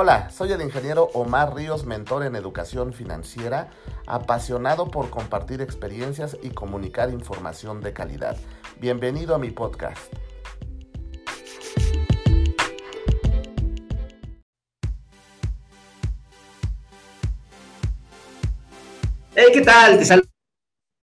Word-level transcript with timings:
Hola, 0.00 0.30
soy 0.30 0.52
el 0.52 0.62
ingeniero 0.62 1.10
Omar 1.12 1.56
Ríos, 1.56 1.84
mentor 1.84 2.24
en 2.24 2.36
educación 2.36 2.92
financiera, 2.92 3.70
apasionado 4.06 4.92
por 4.92 5.10
compartir 5.10 5.60
experiencias 5.60 6.38
y 6.40 6.50
comunicar 6.50 7.10
información 7.10 7.80
de 7.80 7.92
calidad. 7.92 8.36
Bienvenido 8.80 9.34
a 9.34 9.40
mi 9.40 9.50
podcast. 9.50 10.00
Hey, 19.34 19.46
¿qué 19.52 19.62
tal? 19.62 19.98
Te 19.98 20.04
saludo 20.04 20.28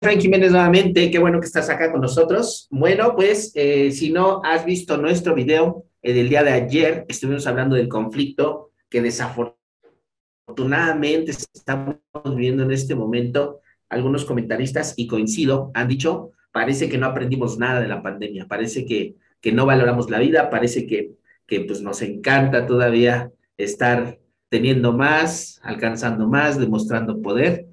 Frank 0.02 0.20
Jiménez 0.20 0.50
nuevamente. 0.50 1.12
Qué 1.12 1.20
bueno 1.20 1.40
que 1.40 1.46
estás 1.46 1.70
acá 1.70 1.92
con 1.92 2.02
nosotros. 2.02 2.68
Bueno, 2.72 3.16
pues 3.16 3.52
eh, 3.54 3.92
si 3.92 4.12
no 4.12 4.42
has 4.44 4.66
visto 4.66 4.98
nuestro 4.98 5.36
video 5.36 5.86
eh, 6.02 6.12
del 6.12 6.28
día 6.28 6.42
de 6.42 6.54
ayer, 6.54 7.06
estuvimos 7.08 7.46
hablando 7.46 7.76
del 7.76 7.88
conflicto 7.88 8.69
que 8.90 9.02
desafortunadamente 9.02 11.32
estamos 11.32 11.98
viendo 12.36 12.64
en 12.64 12.72
este 12.72 12.96
momento. 12.96 13.62
Algunos 13.90 14.26
comentaristas, 14.26 14.94
y 14.98 15.08
coincido, 15.08 15.72
han 15.74 15.88
dicho, 15.88 16.32
parece 16.52 16.90
que 16.90 16.98
no 16.98 17.08
aprendimos 17.08 17.58
nada 17.58 17.82
de 17.82 17.88
la 17.88 18.04
pandemia, 18.04 18.48
parece 18.48 18.86
que, 18.86 19.16
que 19.42 19.52
no 19.52 19.66
valoramos 19.66 20.10
la 20.10 20.20
vida, 20.20 20.50
parece 20.50 20.86
que, 20.86 21.14
que 21.48 21.62
pues 21.62 21.82
nos 21.82 22.02
encanta 22.02 22.66
todavía 22.66 23.32
estar 23.58 24.20
teniendo 24.50 24.94
más, 24.94 25.60
alcanzando 25.64 26.28
más, 26.28 26.60
demostrando 26.60 27.22
poder, 27.22 27.68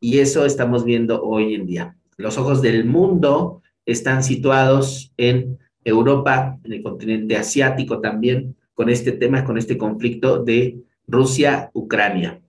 y 0.00 0.18
eso 0.18 0.44
estamos 0.44 0.84
viendo 0.84 1.22
hoy 1.22 1.54
en 1.54 1.66
día. 1.66 1.96
Los 2.16 2.38
ojos 2.38 2.62
del 2.62 2.84
mundo 2.84 3.62
están 3.86 4.22
situados 4.22 5.12
en 5.16 5.58
Europa, 5.84 6.58
en 6.64 6.72
el 6.72 6.82
continente 6.82 7.36
asiático 7.36 8.00
también, 8.00 8.56
con 8.74 8.88
este 8.88 9.12
tema, 9.12 9.44
con 9.44 9.58
este 9.58 9.76
conflicto 9.76 10.42
de 10.42 10.78
Rusia-Ucrania. 11.06 12.40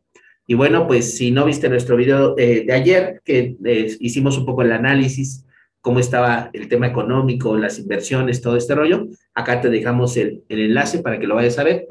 Y 0.45 0.55
bueno, 0.55 0.87
pues 0.87 1.17
si 1.17 1.31
no 1.31 1.45
viste 1.45 1.69
nuestro 1.69 1.95
video 1.95 2.37
eh, 2.37 2.65
de 2.65 2.73
ayer, 2.73 3.21
que 3.23 3.55
eh, 3.63 3.97
hicimos 3.99 4.37
un 4.37 4.45
poco 4.45 4.61
el 4.61 4.71
análisis, 4.71 5.45
cómo 5.79 5.99
estaba 5.99 6.49
el 6.53 6.67
tema 6.67 6.87
económico, 6.87 7.57
las 7.57 7.79
inversiones, 7.79 8.41
todo 8.41 8.57
este 8.57 8.75
rollo, 8.75 9.07
acá 9.33 9.61
te 9.61 9.69
dejamos 9.69 10.15
el, 10.17 10.43
enlace 10.49 10.99
para 10.99 11.19
que 11.19 11.27
lo 11.27 11.35
vayas 11.35 11.59
a 11.59 11.63
ver. 11.63 11.87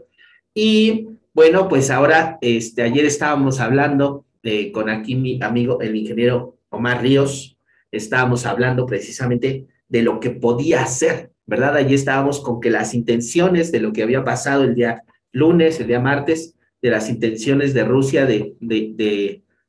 Y 0.54 1.08
bueno, 1.34 1.68
pues 1.68 1.90
ahora, 1.90 2.38
este, 2.40 2.82
ayer 2.82 3.04
estábamos 3.06 3.60
hablando 3.60 4.26
eh, 4.42 4.70
con 4.72 4.90
aquí 4.90 5.14
mi 5.14 5.42
amigo, 5.42 5.80
el 5.80 5.96
ingeniero 5.96 6.58
Omar 6.68 7.02
Ríos, 7.02 7.58
estábamos 7.90 8.46
hablando 8.46 8.86
precisamente 8.86 9.66
de 9.88 10.02
lo 10.02 10.20
que 10.20 10.30
podía 10.30 10.82
hacer 10.82 11.31
¿verdad? 11.46 11.76
Allí 11.76 11.94
estábamos 11.94 12.40
con 12.40 12.60
que 12.60 12.70
las 12.70 12.94
intenciones 12.94 13.72
de 13.72 13.80
lo 13.80 13.92
que 13.92 14.02
había 14.02 14.24
pasado 14.24 14.64
el 14.64 14.74
día 14.74 15.02
lunes, 15.32 15.80
el 15.80 15.86
día 15.86 16.00
martes, 16.00 16.54
de 16.80 16.90
las 16.90 17.08
intenciones 17.08 17.74
de 17.74 17.84
Rusia 17.84 18.26
de, 18.26 18.54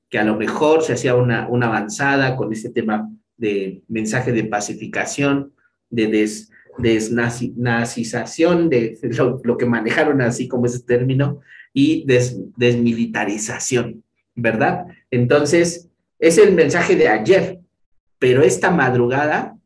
que 0.10 0.20
a 0.20 0.24
lo 0.24 0.36
mejor 0.36 0.84
se 0.84 0.94
hacía 0.94 1.16
una, 1.16 1.48
una 1.48 1.68
avanzada 1.68 2.36
con 2.36 2.52
este 2.52 2.70
tema 2.70 3.10
de 3.38 3.84
mensaje 3.88 4.32
de 4.32 4.46
pacificación, 4.46 5.54
de 5.90 6.08
des, 6.08 6.50
desnazización, 6.78 8.70
de 8.70 8.98
lo, 9.44 9.58
que 9.58 9.66
manejaron 9.66 10.22
así 10.22 10.48
como 10.48 10.66
ese 10.66 10.80
término, 10.82 11.42
y 11.74 12.06
desmilitarización, 12.56 14.04
¿verdad? 14.36 14.86
Entonces, 15.10 15.90
es 16.20 16.38
el 16.38 16.54
mensaje 16.54 16.96
de 16.96 17.08
ayer, 17.08 17.60
pero 18.20 18.44
esta 18.44 18.70
madrugada 18.70 19.58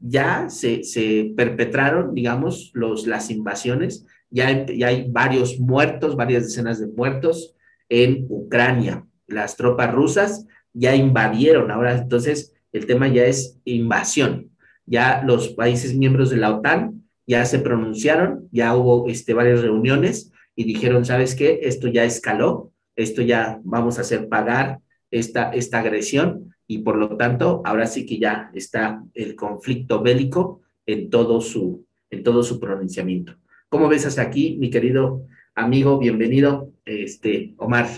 ya 0.00 0.48
se, 0.48 1.32
perpetraron, 1.36 2.14
digamos, 2.14 2.70
los, 2.74 3.06
las 3.06 3.30
invasiones, 3.30 4.06
ya, 4.30 4.66
ya 4.66 4.88
hay 4.88 5.06
varios 5.10 5.58
muertos, 5.58 6.16
varias 6.16 6.44
decenas 6.44 6.80
de 6.80 6.86
muertos 6.86 7.54
en 7.88 8.26
Ucrania. 8.28 9.04
Las 9.26 9.56
tropas 9.56 9.92
rusas 9.92 10.46
ya 10.72 10.94
invadieron, 10.94 11.70
ahora 11.70 11.96
entonces 11.98 12.54
el 12.72 12.86
tema 12.86 13.08
ya 13.08 13.26
es 13.26 13.58
invasión. 13.64 14.50
Ya 14.86 15.22
los 15.24 15.48
países 15.48 15.94
miembros 15.94 16.30
de 16.30 16.36
la 16.36 16.56
OTAN 16.56 17.04
ya 17.26 17.44
se 17.44 17.58
pronunciaron, 17.58 18.48
ya 18.50 18.74
hubo 18.74 19.08
este, 19.08 19.34
varias 19.34 19.62
reuniones 19.62 20.32
y 20.56 20.64
dijeron, 20.64 21.04
¿sabes 21.04 21.34
qué? 21.34 21.60
Esto 21.62 21.88
ya 21.88 22.04
escaló, 22.04 22.72
esto 22.96 23.22
ya 23.22 23.60
vamos 23.64 23.98
a 23.98 24.00
hacer 24.00 24.28
pagar 24.28 24.80
esta, 25.10 25.50
esta 25.50 25.80
agresión 25.80 26.54
y 26.70 26.78
por 26.78 26.96
lo 26.96 27.16
tanto 27.16 27.62
ahora 27.64 27.84
sí 27.84 28.06
que 28.06 28.20
ya 28.20 28.48
está 28.54 29.02
el 29.14 29.34
conflicto 29.34 30.02
bélico 30.02 30.60
en 30.86 31.10
todo 31.10 31.40
su, 31.40 31.84
en 32.10 32.22
todo 32.22 32.44
su 32.44 32.60
pronunciamiento. 32.60 33.34
¿Cómo 33.68 33.88
ves 33.88 34.06
hasta 34.06 34.22
aquí, 34.22 34.56
mi 34.56 34.70
querido 34.70 35.26
amigo? 35.56 35.98
Bienvenido, 35.98 36.72
este, 36.84 37.54
Omar. 37.56 37.88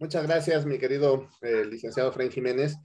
Muchas 0.00 0.26
gracias, 0.26 0.66
mi 0.66 0.78
querido 0.78 1.28
eh, 1.42 1.64
licenciado 1.70 2.10
Fren 2.10 2.32
Jiménez. 2.32 2.76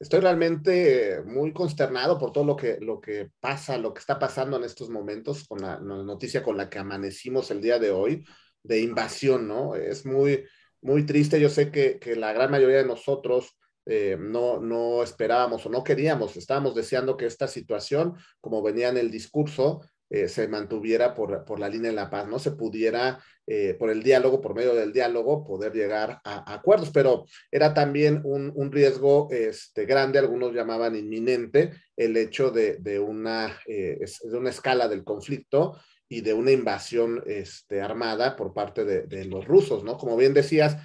Estoy 0.00 0.20
realmente 0.20 1.20
muy 1.26 1.52
consternado 1.52 2.18
por 2.18 2.32
todo 2.32 2.44
lo 2.44 2.56
que, 2.56 2.78
lo 2.80 2.98
que 2.98 3.28
pasa, 3.38 3.76
lo 3.76 3.92
que 3.92 4.00
está 4.00 4.18
pasando 4.18 4.56
en 4.56 4.64
estos 4.64 4.88
momentos 4.88 5.46
con 5.46 5.60
la, 5.60 5.78
noticia 5.80 6.42
con 6.42 6.56
la 6.56 6.70
que 6.70 6.78
amanecimos 6.78 7.50
el 7.50 7.60
día 7.60 7.78
de 7.78 7.90
hoy 7.90 8.24
de 8.62 8.80
invasión, 8.80 9.46
¿no? 9.46 9.74
Es 9.74 10.06
muy, 10.06 10.44
muy 10.80 11.04
triste. 11.04 11.38
Yo 11.38 11.50
sé 11.50 11.70
que, 11.70 11.98
que 11.98 12.16
la 12.16 12.32
gran 12.32 12.50
mayoría 12.50 12.78
de 12.78 12.86
nosotros 12.86 13.54
eh, 13.86 14.16
no, 14.18 14.60
no 14.60 15.02
esperábamos 15.04 15.64
o 15.64 15.70
no 15.70 15.84
queríamos, 15.84 16.36
estábamos 16.36 16.74
deseando 16.74 17.16
que 17.16 17.26
esta 17.26 17.46
situación, 17.46 18.14
como 18.40 18.60
venía 18.60 18.88
en 18.88 18.96
el 18.96 19.12
discurso, 19.12 19.80
eh, 20.10 20.28
se 20.28 20.48
mantuviera 20.48 21.14
por, 21.14 21.58
la 21.58 21.68
línea 21.68 21.90
de 21.90 21.96
la 21.96 22.10
paz, 22.10 22.28
no 22.28 22.40
se 22.40 22.52
pudiera, 22.52 23.20
eh, 23.46 23.74
por 23.78 23.90
el 23.90 24.02
diálogo, 24.02 24.40
por 24.40 24.54
medio 24.54 24.74
del 24.74 24.92
diálogo, 24.92 25.44
poder 25.44 25.72
llegar 25.72 26.20
a, 26.24 26.52
acuerdos, 26.52 26.90
pero 26.90 27.26
era 27.50 27.74
también 27.74 28.22
un, 28.24 28.72
riesgo 28.72 29.28
este, 29.30 29.84
grande, 29.84 30.18
algunos 30.18 30.52
llamaban 30.52 30.96
inminente, 30.96 31.70
el 31.96 32.16
hecho 32.16 32.50
de, 32.50 33.00
una, 33.00 33.56
de 33.66 34.36
una 34.36 34.50
escala 34.50 34.88
del 34.88 35.04
conflicto 35.04 35.78
y 36.08 36.20
de 36.20 36.34
una 36.34 36.50
invasión 36.52 37.22
este, 37.26 37.80
armada 37.80 38.36
por 38.36 38.52
parte 38.52 38.84
de, 38.84 39.02
de 39.06 39.24
los 39.24 39.44
rusos, 39.44 39.82
¿no? 39.82 39.96
Como 39.96 40.16
bien 40.16 40.34
decías, 40.34 40.76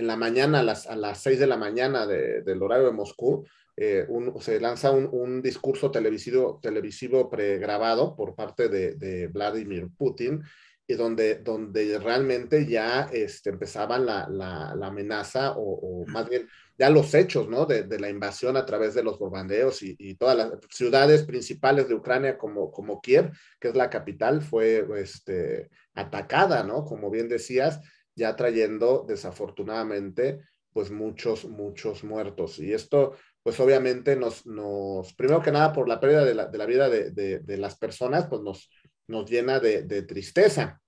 en 0.00 0.06
la 0.06 0.16
mañana, 0.16 0.60
a 0.60 0.62
las, 0.62 0.86
a 0.86 0.96
las 0.96 1.22
6 1.22 1.38
de 1.38 1.46
la 1.46 1.58
mañana 1.58 2.06
del 2.06 2.62
horario 2.62 2.86
de 2.86 2.92
Moscú, 2.92 3.46
eh, 3.76 4.06
se 4.40 4.58
lanza 4.58 4.90
un, 4.90 5.42
discurso 5.42 5.90
televisivo, 5.90 6.58
televisivo 6.62 7.28
pregrabado 7.28 8.16
por 8.16 8.34
parte 8.34 8.68
de, 8.68 9.26
Vladimir 9.28 9.88
Putin, 9.96 10.42
y 10.86 10.94
donde, 10.94 11.36
donde 11.36 11.98
realmente 11.98 12.66
ya 12.66 13.10
este, 13.12 13.50
empezaban 13.50 14.06
la, 14.06 14.26
la, 14.28 14.86
amenaza, 14.86 15.54
o, 15.56 16.04
más 16.06 16.28
bien 16.28 16.48
ya 16.78 16.88
los 16.88 17.14
hechos 17.14 17.46
¿no? 17.48 17.66
de, 17.66 17.82
de, 17.82 18.00
la 18.00 18.08
invasión 18.08 18.56
a 18.56 18.64
través 18.64 18.94
de 18.94 19.02
los 19.02 19.18
bombardeos 19.18 19.82
y, 19.82 19.94
y, 19.98 20.14
todas 20.14 20.36
las 20.36 20.50
ciudades 20.70 21.24
principales 21.24 21.88
de 21.88 21.94
Ucrania, 21.94 22.38
como, 22.38 22.72
como 22.72 23.02
Kiev, 23.02 23.30
que 23.60 23.68
es 23.68 23.76
la 23.76 23.90
capital, 23.90 24.40
fue 24.40 24.84
este, 24.96 25.68
atacada, 25.94 26.64
¿no? 26.64 26.84
Como 26.86 27.10
bien 27.10 27.28
decías, 27.28 27.80
ya 28.14 28.36
trayendo 28.36 29.04
desafortunadamente 29.06 30.40
pues 30.72 30.90
muchos, 30.90 31.46
muchos 31.46 32.04
muertos. 32.04 32.58
Y 32.58 32.72
esto 32.72 33.16
pues 33.42 33.58
obviamente 33.58 34.16
nos, 34.16 34.46
nos 34.46 35.14
primero 35.14 35.42
que 35.42 35.50
nada 35.50 35.72
por 35.72 35.88
la 35.88 35.98
pérdida 35.98 36.24
de 36.24 36.34
la, 36.34 36.46
de 36.46 36.58
la 36.58 36.66
vida 36.66 36.88
de, 36.88 37.10
de, 37.10 37.56
las 37.56 37.78
personas, 37.78 38.26
pues 38.28 38.42
nos, 38.42 38.70
nos 39.06 39.28
llena 39.28 39.58
de, 39.58 39.82
de 39.82 40.02
tristeza. 40.02 40.80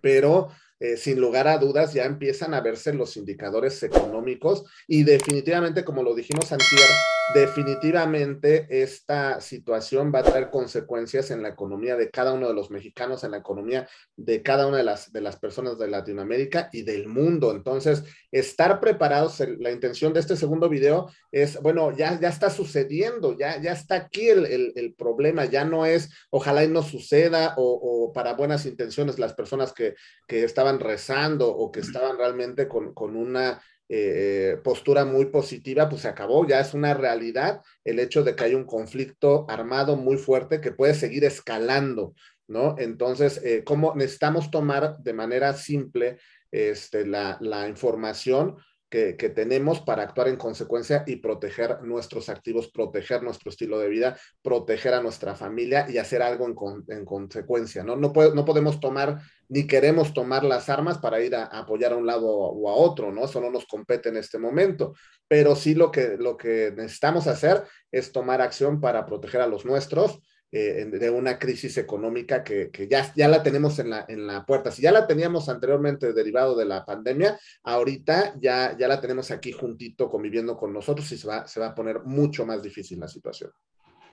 Pero 0.00 0.48
eh, 0.80 0.96
sin 0.96 1.20
lugar 1.20 1.46
a 1.46 1.58
dudas 1.58 1.92
ya 1.92 2.04
empiezan 2.04 2.54
a 2.54 2.60
verse 2.62 2.94
los 2.94 3.16
indicadores 3.16 3.82
económicos 3.82 4.64
y 4.88 5.02
definitivamente, 5.02 5.84
como 5.84 6.02
lo 6.02 6.14
dijimos 6.14 6.50
antier, 6.52 6.88
definitivamente 7.34 8.66
esta 8.82 9.40
situación 9.40 10.12
va 10.12 10.20
a 10.20 10.24
traer 10.24 10.50
consecuencias 10.50 11.30
en 11.30 11.42
la 11.42 11.50
economía 11.50 11.96
de 11.96 12.10
cada 12.10 12.32
uno 12.32 12.48
de 12.48 12.54
los 12.54 12.70
mexicanos, 12.70 13.22
en 13.24 13.32
la 13.32 13.36
economía 13.36 13.88
de 14.16 14.42
cada 14.42 14.66
una 14.66 14.78
de 14.78 14.84
las, 14.84 15.12
de 15.12 15.20
las 15.20 15.36
personas 15.36 15.78
de 15.78 15.88
Latinoamérica 15.88 16.70
y 16.72 16.82
del 16.82 17.06
mundo. 17.06 17.52
Entonces, 17.52 18.02
estar 18.32 18.80
preparados, 18.80 19.40
la 19.58 19.70
intención 19.70 20.12
de 20.12 20.20
este 20.20 20.36
segundo 20.36 20.68
video 20.68 21.10
es, 21.30 21.60
bueno, 21.60 21.96
ya, 21.96 22.18
ya 22.18 22.28
está 22.28 22.50
sucediendo, 22.50 23.36
ya, 23.38 23.60
ya 23.60 23.72
está 23.72 23.96
aquí 23.96 24.28
el, 24.28 24.72
el, 24.74 24.94
problema, 24.94 25.44
ya 25.44 25.64
no 25.64 25.86
es, 25.86 26.10
ojalá 26.30 26.64
y 26.64 26.68
no 26.68 26.82
suceda 26.82 27.54
o, 27.56 27.72
o 27.72 28.12
para 28.12 28.34
buenas 28.34 28.66
intenciones 28.66 29.18
las 29.18 29.34
personas 29.34 29.72
que, 29.72 29.94
que 30.26 30.44
estaban 30.44 30.69
rezando 30.78 31.48
o 31.48 31.72
que 31.72 31.80
estaban 31.80 32.18
realmente 32.18 32.68
con, 32.68 33.16
una 33.16 33.60
eh, 33.88 34.58
postura 34.62 35.04
muy 35.04 35.26
positiva, 35.26 35.88
pues 35.88 36.02
se 36.02 36.08
acabó, 36.08 36.46
ya 36.46 36.60
es 36.60 36.74
una 36.74 36.94
realidad 36.94 37.62
el 37.84 37.98
hecho 37.98 38.22
de 38.22 38.36
que 38.36 38.44
hay 38.44 38.54
un 38.54 38.64
conflicto 38.64 39.46
armado 39.48 39.96
muy 39.96 40.16
fuerte 40.16 40.60
que 40.60 40.70
puede 40.70 40.94
seguir 40.94 41.24
escalando, 41.24 42.14
¿no? 42.46 42.76
Entonces, 42.78 43.40
eh, 43.42 43.64
¿cómo 43.64 43.94
necesitamos 43.96 44.50
tomar 44.50 44.98
de 44.98 45.12
manera 45.12 45.54
simple 45.54 46.18
este, 46.50 47.06
la, 47.06 47.66
información? 47.68 48.56
Que, 48.90 49.14
tenemos 49.34 49.80
para 49.80 50.02
actuar 50.02 50.26
en 50.26 50.36
consecuencia 50.36 51.04
y 51.06 51.16
proteger 51.16 51.80
nuestros 51.82 52.28
activos, 52.28 52.70
proteger 52.72 53.22
nuestro 53.22 53.50
estilo 53.50 53.78
de 53.78 53.88
vida, 53.88 54.18
proteger 54.42 54.94
a 54.94 55.02
nuestra 55.02 55.36
familia 55.36 55.86
y 55.88 55.98
hacer 55.98 56.22
algo 56.22 56.46
en, 56.88 57.04
consecuencia, 57.04 57.84
¿no? 57.84 57.94
No, 57.94 58.12
no 58.12 58.44
podemos 58.44 58.80
tomar 58.80 59.20
ni 59.48 59.66
queremos 59.66 60.12
tomar 60.12 60.44
las 60.44 60.68
armas 60.68 60.98
para 60.98 61.20
ir 61.20 61.36
a, 61.36 61.44
apoyar 61.44 61.92
a 61.92 61.96
un 61.96 62.06
lado 62.06 62.26
o 62.28 62.68
a 62.68 62.74
otro, 62.74 63.12
¿no? 63.12 63.24
Eso 63.24 63.40
no 63.40 63.50
nos 63.50 63.66
compete 63.66 64.08
en 64.08 64.16
este 64.16 64.38
momento, 64.38 64.94
pero 65.28 65.54
sí 65.54 65.74
lo 65.74 65.92
que, 65.92 66.16
lo 66.18 66.36
que 66.36 66.72
necesitamos 66.76 67.28
hacer 67.28 67.62
es 67.92 68.10
tomar 68.10 68.40
acción 68.40 68.80
para 68.80 69.06
proteger 69.06 69.40
a 69.40 69.46
los 69.46 69.64
nuestros, 69.64 70.20
eh, 70.52 70.84
de 70.84 71.10
una 71.10 71.38
crisis 71.38 71.78
económica 71.78 72.42
que, 72.42 72.70
ya, 72.90 73.12
ya 73.14 73.28
la 73.28 73.42
tenemos 73.42 73.78
en 73.78 73.90
la, 73.90 74.04
en 74.08 74.26
la 74.26 74.44
puerta. 74.44 74.70
Si 74.70 74.82
ya 74.82 74.90
la 74.90 75.06
teníamos 75.06 75.48
anteriormente 75.48 76.12
derivado 76.12 76.56
de 76.56 76.64
la 76.64 76.84
pandemia, 76.84 77.38
ahorita 77.62 78.34
ya, 78.40 78.76
ya 78.76 78.88
la 78.88 79.00
tenemos 79.00 79.30
aquí 79.30 79.52
juntito 79.52 80.08
conviviendo 80.08 80.56
con 80.56 80.72
nosotros 80.72 81.10
y 81.12 81.16
se 81.16 81.28
va, 81.28 81.46
se 81.46 81.60
va 81.60 81.68
a 81.68 81.74
poner 81.74 82.02
mucho 82.04 82.44
más 82.44 82.62
difícil 82.62 82.98
la 82.98 83.08
situación. 83.08 83.50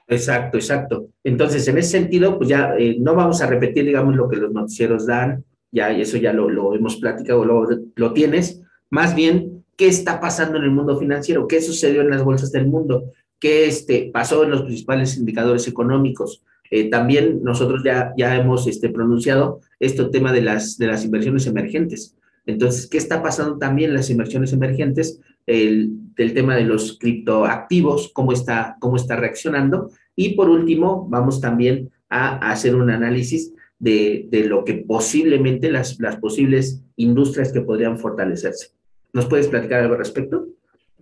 Exacto, 0.07 0.57
exacto. 0.57 1.09
Entonces, 1.23 1.67
en 1.67 1.77
ese 1.77 1.89
sentido, 1.89 2.37
pues 2.37 2.49
ya 2.49 2.75
eh, 2.77 2.95
no 2.99 3.13
vamos 3.13 3.41
a 3.41 3.47
repetir, 3.47 3.85
digamos, 3.85 4.15
lo 4.15 4.29
que 4.29 4.37
los 4.37 4.51
noticieros 4.51 5.05
dan, 5.05 5.43
ya 5.71 5.91
eso 5.91 6.17
ya 6.17 6.31
lo, 6.31 6.49
lo 6.49 6.73
hemos 6.75 6.95
platicado, 6.97 7.43
lo, 7.43 7.67
lo 7.95 8.13
tienes. 8.13 8.61
Más 8.89 9.15
bien, 9.15 9.65
¿qué 9.75 9.87
está 9.87 10.19
pasando 10.21 10.57
en 10.57 10.63
el 10.63 10.71
mundo 10.71 10.97
financiero? 10.97 11.47
¿Qué 11.47 11.61
sucedió 11.61 12.01
en 12.01 12.09
las 12.09 12.23
bolsas 12.23 12.51
del 12.51 12.67
mundo? 12.67 13.11
Qué 13.39 13.65
este, 13.65 14.09
pasó 14.13 14.43
en 14.43 14.51
los 14.51 14.63
principales 14.63 15.17
indicadores 15.17 15.67
económicos. 15.67 16.41
Eh, 16.69 16.89
también 16.89 17.43
nosotros 17.43 17.81
ya, 17.83 18.13
ya 18.17 18.35
hemos 18.35 18.67
este, 18.67 18.89
pronunciado 18.89 19.61
este 19.79 20.03
tema 20.05 20.33
de 20.33 20.41
las, 20.41 20.77
de 20.77 20.87
las 20.87 21.05
inversiones 21.05 21.47
emergentes. 21.47 22.15
Entonces, 22.45 22.87
¿qué 22.87 22.97
está 22.97 23.21
pasando 23.21 23.57
también 23.57 23.91
en 23.91 23.97
las 23.97 24.09
inversiones 24.09 24.53
emergentes? 24.53 25.19
El, 25.45 25.91
tema 26.15 26.55
de 26.55 26.63
los 26.63 26.97
criptoactivos, 26.97 28.09
cómo 28.11 28.31
está, 28.31 28.75
cómo 28.79 28.95
está 28.95 29.15
reaccionando. 29.17 29.91
Y 30.15 30.29
por 30.29 30.49
último, 30.49 31.07
vamos 31.07 31.39
también 31.39 31.91
a, 32.09 32.51
hacer 32.51 32.75
un 32.75 32.89
análisis 32.89 33.53
de, 33.77 34.27
de, 34.31 34.45
lo 34.45 34.63
que 34.63 34.73
posiblemente 34.73 35.71
las, 35.71 35.99
las 35.99 36.17
posibles 36.17 36.81
industrias 36.95 37.53
que 37.53 37.61
podrían 37.61 37.99
fortalecerse. 37.99 38.69
¿Nos 39.13 39.27
puedes 39.27 39.47
platicar 39.47 39.81
algo 39.81 39.93
al 39.93 39.99
respecto? 39.99 40.47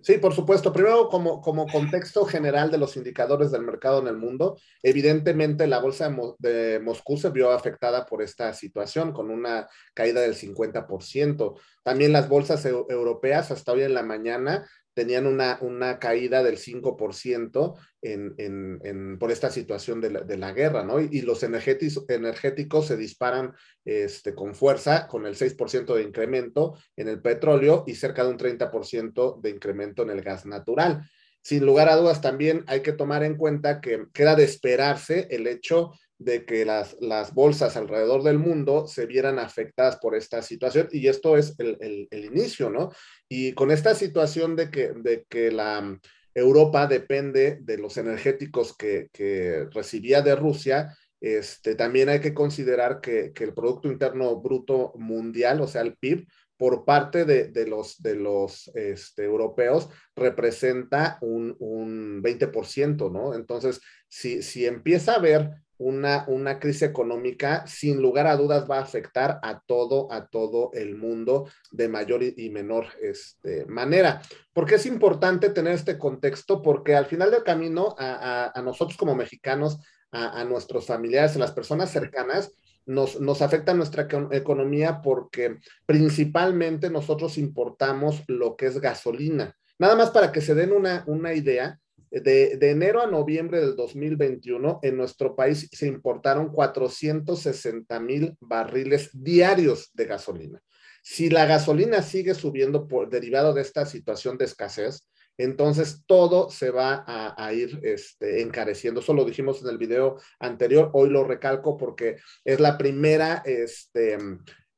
Sí, 0.06 0.18
por 0.18 0.32
supuesto. 0.32 0.72
Primero, 0.72 1.08
como, 1.08 1.40
como 1.40 1.66
contexto 1.66 2.24
general 2.26 2.70
de 2.70 2.78
los 2.78 2.96
indicadores 2.96 3.50
del 3.50 3.62
mercado 3.62 3.98
en 3.98 4.06
el 4.06 4.16
mundo, 4.16 4.56
evidentemente 4.80 5.66
la 5.66 5.80
bolsa 5.80 6.14
de, 6.38 6.78
Moscú 6.78 7.16
se 7.16 7.30
vio 7.30 7.50
afectada 7.50 8.06
por 8.06 8.22
esta 8.22 8.54
situación 8.54 9.12
con 9.12 9.32
una 9.32 9.68
caída 9.94 10.20
del 10.20 10.36
50%. 10.36 11.58
También 11.82 12.12
las 12.12 12.28
bolsas 12.28 12.64
europeas 12.64 13.50
hasta 13.50 13.72
hoy 13.72 13.82
en 13.82 13.94
la 13.94 14.04
mañana 14.04 14.64
tenían 14.96 15.26
una, 15.26 15.58
una 15.60 15.98
caída 15.98 16.42
del 16.42 16.56
5% 16.56 17.78
en, 18.00 18.34
en, 18.38 18.80
en, 18.82 19.18
por 19.18 19.30
esta 19.30 19.50
situación 19.50 20.00
de 20.00 20.10
la, 20.10 20.20
de 20.22 20.38
la 20.38 20.52
guerra, 20.52 20.84
¿no? 20.84 20.98
Y, 20.98 21.20
los 21.20 21.42
energéticos, 21.42 22.06
energéticos 22.08 22.86
se 22.86 22.96
disparan 22.96 23.52
este, 23.84 24.34
con 24.34 24.54
fuerza, 24.54 25.06
con 25.06 25.26
el 25.26 25.36
6% 25.36 25.94
de 25.94 26.02
incremento 26.02 26.78
en 26.96 27.08
el 27.08 27.20
petróleo 27.20 27.84
y 27.86 27.94
cerca 27.94 28.24
de 28.24 28.30
un 28.30 28.38
30% 28.38 29.38
de 29.42 29.50
incremento 29.50 30.02
en 30.02 30.08
el 30.08 30.22
gas 30.22 30.46
natural. 30.46 31.06
Sin 31.42 31.66
lugar 31.66 31.90
a 31.90 31.96
dudas, 31.96 32.22
también 32.22 32.64
hay 32.66 32.80
que 32.80 32.94
tomar 32.94 33.22
en 33.22 33.36
cuenta 33.36 33.82
que 33.82 34.06
queda 34.14 34.34
de 34.34 34.44
esperarse 34.44 35.28
el 35.30 35.46
hecho 35.46 35.92
de 36.18 36.44
que 36.44 36.64
las, 36.64 36.96
las 37.00 37.34
bolsas 37.34 37.76
alrededor 37.76 38.22
del 38.22 38.38
mundo 38.38 38.86
se 38.86 39.06
vieran 39.06 39.38
afectadas 39.38 39.96
por 39.96 40.14
esta 40.14 40.42
situación 40.42 40.88
y 40.90 41.08
esto 41.08 41.36
es 41.36 41.54
el, 41.58 42.08
el, 42.10 42.24
inicio, 42.24 42.70
¿no? 42.70 42.90
Y 43.28 43.52
con 43.52 43.70
esta 43.70 43.94
situación 43.94 44.56
de 44.56 44.70
que, 44.70 44.92
de 44.94 45.26
que 45.28 45.50
la 45.50 45.98
Europa 46.34 46.86
depende 46.86 47.58
de 47.60 47.78
los 47.78 47.96
energéticos 47.96 48.76
que, 48.76 49.08
que 49.12 49.66
recibía 49.72 50.22
de 50.22 50.36
Rusia, 50.36 50.96
este, 51.20 51.74
también 51.74 52.08
hay 52.08 52.20
que 52.20 52.34
considerar 52.34 53.00
que, 53.00 53.32
que, 53.32 53.44
el 53.44 53.54
Producto 53.54 53.88
Interno 53.88 54.40
Bruto 54.40 54.92
Mundial, 54.96 55.60
o 55.60 55.66
sea, 55.66 55.82
el 55.82 55.96
PIB, 55.96 56.26
por 56.58 56.84
parte 56.84 57.24
de, 57.24 57.48
de 57.48 57.66
los, 57.66 58.02
de 58.02 58.14
los 58.14 58.68
este, 58.74 59.24
europeos 59.24 59.90
representa 60.14 61.18
un, 61.20 61.54
un 61.58 62.22
20%, 62.22 63.10
¿no? 63.12 63.34
Entonces, 63.34 63.80
si, 64.08 64.42
si 64.42 64.66
empieza 64.66 65.12
a 65.12 65.16
haber 65.16 65.50
una, 65.78 66.24
una 66.28 66.58
crisis 66.58 66.82
económica, 66.82 67.66
sin 67.66 68.00
lugar 68.00 68.26
a 68.26 68.36
dudas, 68.36 68.68
va 68.70 68.78
a 68.78 68.82
afectar 68.82 69.38
a 69.42 69.60
todo, 69.60 70.10
a 70.12 70.26
todo 70.26 70.70
el 70.74 70.96
mundo 70.96 71.48
de 71.70 71.88
mayor 71.88 72.22
y, 72.22 72.50
menor 72.50 72.86
este, 73.00 73.66
manera. 73.66 74.22
¿Por 74.52 74.66
qué 74.66 74.76
es 74.76 74.86
importante 74.86 75.50
tener 75.50 75.74
este 75.74 75.98
contexto? 75.98 76.62
Porque 76.62 76.94
al 76.94 77.06
final 77.06 77.30
del 77.30 77.42
camino, 77.42 77.94
a, 77.98 78.52
a, 78.54 78.62
nosotros 78.62 78.96
como 78.96 79.14
mexicanos, 79.14 79.78
a, 80.10 80.40
a, 80.40 80.44
nuestros 80.44 80.86
familiares, 80.86 81.36
a 81.36 81.40
las 81.40 81.52
personas 81.52 81.90
cercanas, 81.90 82.52
nos, 82.86 83.20
nos 83.20 83.42
afecta 83.42 83.74
nuestra 83.74 84.06
economía 84.30 85.02
porque 85.02 85.58
principalmente 85.84 86.88
nosotros 86.88 87.36
importamos 87.36 88.22
lo 88.28 88.56
que 88.56 88.66
es 88.66 88.80
gasolina. 88.80 89.56
Nada 89.78 89.96
más 89.96 90.10
para 90.10 90.32
que 90.32 90.40
se 90.40 90.54
den 90.54 90.72
una, 90.72 91.04
una 91.06 91.34
idea, 91.34 91.80
de, 92.22 92.70
enero 92.70 93.02
a 93.02 93.06
noviembre 93.06 93.60
del 93.60 93.76
2021, 93.76 94.80
en 94.82 94.96
nuestro 94.96 95.34
país 95.34 95.68
se 95.72 95.86
importaron 95.86 96.52
460 96.52 98.00
mil 98.00 98.36
barriles 98.40 99.10
diarios 99.12 99.90
de 99.94 100.04
gasolina. 100.06 100.62
Si 101.02 101.30
la 101.30 101.46
gasolina 101.46 102.02
sigue 102.02 102.34
subiendo 102.34 102.88
por 102.88 103.08
derivado 103.08 103.54
de 103.54 103.62
esta 103.62 103.86
situación 103.86 104.36
de 104.38 104.46
escasez, 104.46 105.08
entonces 105.38 106.02
todo 106.06 106.50
se 106.50 106.70
va 106.70 107.04
a, 107.06 107.52
ir 107.52 107.78
este, 107.82 108.40
encareciendo. 108.40 109.00
Eso 109.00 109.12
lo 109.12 109.24
dijimos 109.24 109.62
en 109.62 109.68
el 109.68 109.78
video 109.78 110.16
anterior, 110.40 110.90
hoy 110.94 111.10
lo 111.10 111.24
recalco 111.24 111.76
porque 111.76 112.16
es 112.44 112.58
la 112.58 112.78
primera 112.78 113.42
este, 113.44 114.16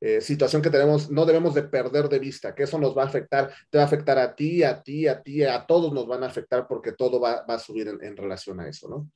eh, 0.00 0.20
situación 0.20 0.62
que 0.62 0.70
tenemos, 0.70 1.10
no 1.10 1.26
debemos 1.26 1.54
de 1.54 1.62
perder 1.62 2.08
de 2.08 2.18
vista, 2.18 2.54
que 2.54 2.62
eso 2.62 2.78
nos 2.78 2.96
va 2.96 3.02
a 3.02 3.06
afectar, 3.06 3.50
te 3.70 3.78
va 3.78 3.84
a 3.84 3.86
afectar 3.86 4.18
a 4.18 4.34
ti, 4.34 4.62
a 4.62 4.82
ti, 4.82 5.06
a 5.08 5.20
ti, 5.22 5.42
a 5.42 5.66
todos 5.66 5.92
nos 5.92 6.06
van 6.06 6.22
a 6.22 6.26
afectar 6.26 6.66
porque 6.68 6.92
todo 6.92 7.20
va, 7.20 7.44
a 7.46 7.58
subir 7.58 7.88
en, 7.88 8.16
relación 8.16 8.60
a 8.60 8.68
eso, 8.68 8.88
¿no? 8.88 9.10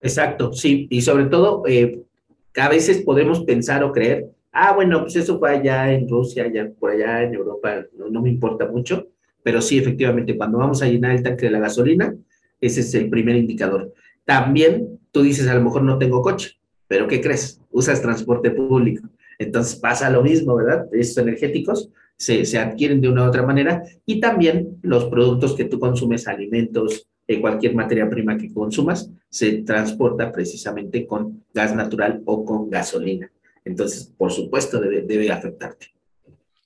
Exacto, 0.00 0.52
sí, 0.52 0.86
y 0.90 1.02
sobre 1.02 1.26
todo, 1.26 1.62
eh, 1.66 2.02
a 2.56 2.68
veces 2.68 3.02
podemos 3.02 3.44
pensar 3.44 3.84
o 3.84 3.92
creer, 3.92 4.26
ah, 4.52 4.72
bueno, 4.74 5.02
pues 5.02 5.16
eso 5.16 5.38
fue 5.38 5.50
allá 5.50 5.92
en 5.92 6.08
Rusia, 6.08 6.44
allá 6.44 6.70
por 6.78 6.90
allá 6.90 7.22
en 7.22 7.34
Europa, 7.34 7.84
no, 7.96 8.08
no 8.08 8.22
me 8.22 8.30
importa 8.30 8.66
mucho, 8.66 9.08
pero 9.42 9.62
sí, 9.62 9.78
efectivamente, 9.78 10.36
cuando 10.36 10.58
vamos 10.58 10.82
a 10.82 10.86
llenar 10.86 11.12
el 11.12 11.22
tanque 11.22 11.46
de 11.46 11.52
la 11.52 11.60
gasolina, 11.60 12.14
ese 12.60 12.80
es 12.80 12.94
el 12.94 13.08
primer 13.08 13.36
indicador. 13.36 13.92
También 14.24 14.98
tú 15.12 15.22
dices, 15.22 15.48
a 15.48 15.54
lo 15.54 15.62
mejor 15.62 15.82
no 15.82 15.98
tengo 15.98 16.22
coche, 16.22 16.58
pero 16.86 17.06
¿qué 17.06 17.20
crees? 17.20 17.60
Usas 17.70 18.02
transporte 18.02 18.50
público. 18.50 19.08
Entonces 19.38 19.76
pasa 19.76 20.10
lo 20.10 20.22
mismo, 20.22 20.56
¿verdad? 20.56 20.86
Estos 20.92 21.22
energéticos 21.22 21.90
se, 22.16 22.44
se 22.44 22.58
adquieren 22.58 23.00
de 23.00 23.08
una 23.08 23.24
u 23.24 23.28
otra 23.28 23.44
manera 23.44 23.82
y 24.04 24.20
también 24.20 24.78
los 24.82 25.04
productos 25.06 25.54
que 25.54 25.64
tú 25.64 25.78
consumes, 25.78 26.26
alimentos, 26.26 27.08
eh, 27.28 27.40
cualquier 27.40 27.74
materia 27.74 28.08
prima 28.08 28.38
que 28.38 28.52
consumas, 28.52 29.10
se 29.28 29.62
transporta 29.62 30.32
precisamente 30.32 31.06
con 31.06 31.44
gas 31.52 31.74
natural 31.74 32.22
o 32.24 32.44
con 32.44 32.70
gasolina. 32.70 33.30
Entonces, 33.64 34.12
por 34.16 34.32
supuesto, 34.32 34.80
debe, 34.80 35.02
debe 35.02 35.30
afectarte. 35.30 35.88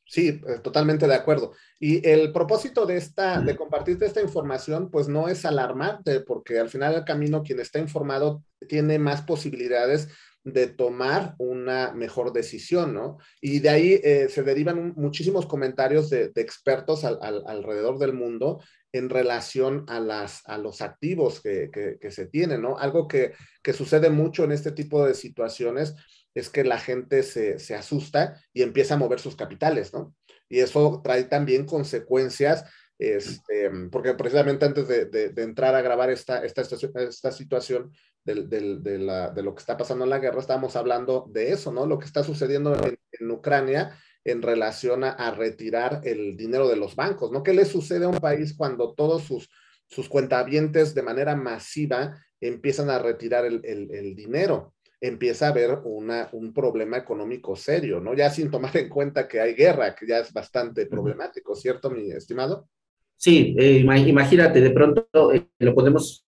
Sí, 0.07 0.29
eh, 0.29 0.59
totalmente 0.63 1.09
de 1.09 1.15
acuerdo. 1.15 1.53
Y 1.81 2.07
el 2.07 2.33
propósito 2.33 2.87
de 2.87 2.97
esta, 2.97 3.41
de 3.41 3.57
compartirte 3.57 4.07
esta 4.07 4.21
información, 4.21 4.91
pues 4.91 5.09
no 5.09 5.27
es 5.27 5.45
alarmarte, 5.45 6.21
porque 6.21 6.59
al 6.59 6.69
final 6.69 6.95
del 6.95 7.05
camino 7.05 7.43
quien 7.43 7.59
está 7.61 7.79
informado 7.79 8.45
tiene 8.69 8.99
más 8.99 9.23
posibilidades 9.23 10.11
de 10.45 10.67
tomar 10.67 11.35
una 11.39 11.93
mejor 11.93 12.33
decisión, 12.33 12.95
¿no? 12.95 13.19
Y 13.41 13.61
de 13.61 13.69
ahí 13.69 14.01
eh, 14.03 14.29
se 14.29 14.43
derivan 14.43 14.93
muchísimos 14.97 15.47
comentarios 15.47 16.11
de, 16.11 16.33
expertos 16.37 17.05
alrededor 17.05 17.99
del 17.99 18.13
mundo 18.13 18.61
en 18.93 19.09
relación 19.09 19.85
a, 19.89 20.01
las, 20.01 20.43
a 20.47 20.59
los 20.59 20.83
activos 20.83 21.41
que, 21.41 21.99
se 22.11 22.27
tienen, 22.27 22.63
¿no? 22.63 22.79
Algo 22.79 23.07
que, 23.07 23.33
sucede 23.73 24.11
mucho 24.11 24.45
en 24.45 24.53
este 24.53 24.73
tipo 24.73 25.05
de 25.07 25.15
situaciones 25.15 25.95
es 26.35 26.49
que 26.49 26.65
la 26.65 26.79
gente 26.79 27.23
se, 27.23 27.75
asusta 27.75 28.41
y 28.53 28.63
empieza 28.63 28.95
a 28.95 28.99
mover 28.99 29.21
sus 29.21 29.37
capitales, 29.37 29.93
¿no? 29.93 30.15
Y 30.49 30.59
eso 30.59 31.01
trae 31.03 31.25
también 31.25 31.65
consecuencias 31.65 32.65
este, 32.99 33.69
porque 33.91 34.15
precisamente 34.15 34.65
antes 34.65 34.87
de, 34.87 35.33
entrar 35.37 35.75
a 35.75 35.83
grabar 35.83 36.11
esta, 36.11 36.45
esta, 36.45 36.63
esta 36.63 37.33
situación, 37.33 37.93
de, 38.25 39.43
lo 39.43 39.55
que 39.55 39.61
está 39.61 39.77
pasando 39.77 40.05
en 40.05 40.11
la 40.11 40.19
guerra, 40.19 40.41
estábamos 40.41 40.77
hablando 40.77 41.27
de 41.31 41.53
eso, 41.53 41.73
¿no? 41.73 41.87
Lo 41.87 41.99
que 41.99 42.07
está 42.07 42.23
sucediendo 42.23 42.75
en, 42.75 43.31
Ucrania 43.31 43.97
en 44.25 44.43
relación 44.43 45.05
a, 45.05 45.31
retirar 45.33 46.01
el 46.05 46.37
dinero 46.37 46.69
de 46.69 46.77
los 46.77 46.97
bancos, 46.97 47.31
¿no? 47.33 47.43
¿Qué 47.43 47.53
le 47.53 47.65
sucede 47.65 48.05
a 48.05 48.09
un 48.09 48.19
país 48.19 48.55
cuando 48.57 48.95
todos 48.95 49.25
sus, 49.25 49.49
sus 49.89 50.09
cuentavientes 50.09 50.95
de 50.95 51.03
manera 51.03 51.37
masiva 51.37 52.17
empiezan 52.41 52.91
a 52.91 52.99
retirar 52.99 53.45
el, 53.45 54.15
dinero? 54.15 54.75
empieza 55.05 55.47
a 55.47 55.51
haber 55.51 55.81
una, 55.83 56.29
un 56.31 56.55
problema 56.55 56.97
económico 56.97 57.57
serio, 57.57 57.99
¿no? 57.99 58.15
Ya 58.15 58.31
sin 58.31 58.53
tomar 58.53 58.77
en 58.77 58.89
cuenta 58.89 59.27
que 59.27 59.41
hay 59.41 59.53
guerra, 59.55 59.97
que 59.97 60.07
ya 60.07 60.21
es 60.21 60.33
bastante 60.33 60.87
problemático, 60.87 61.57
¿cierto, 61.57 61.91
mi 61.91 62.13
estimado? 62.13 62.69
Sí, 63.17 63.57
eh, 63.59 63.79
imagínate, 63.79 64.61
de 64.61 64.71
pronto 64.71 65.33
eh, 65.33 65.49
lo 65.59 65.75
podemos 65.75 66.25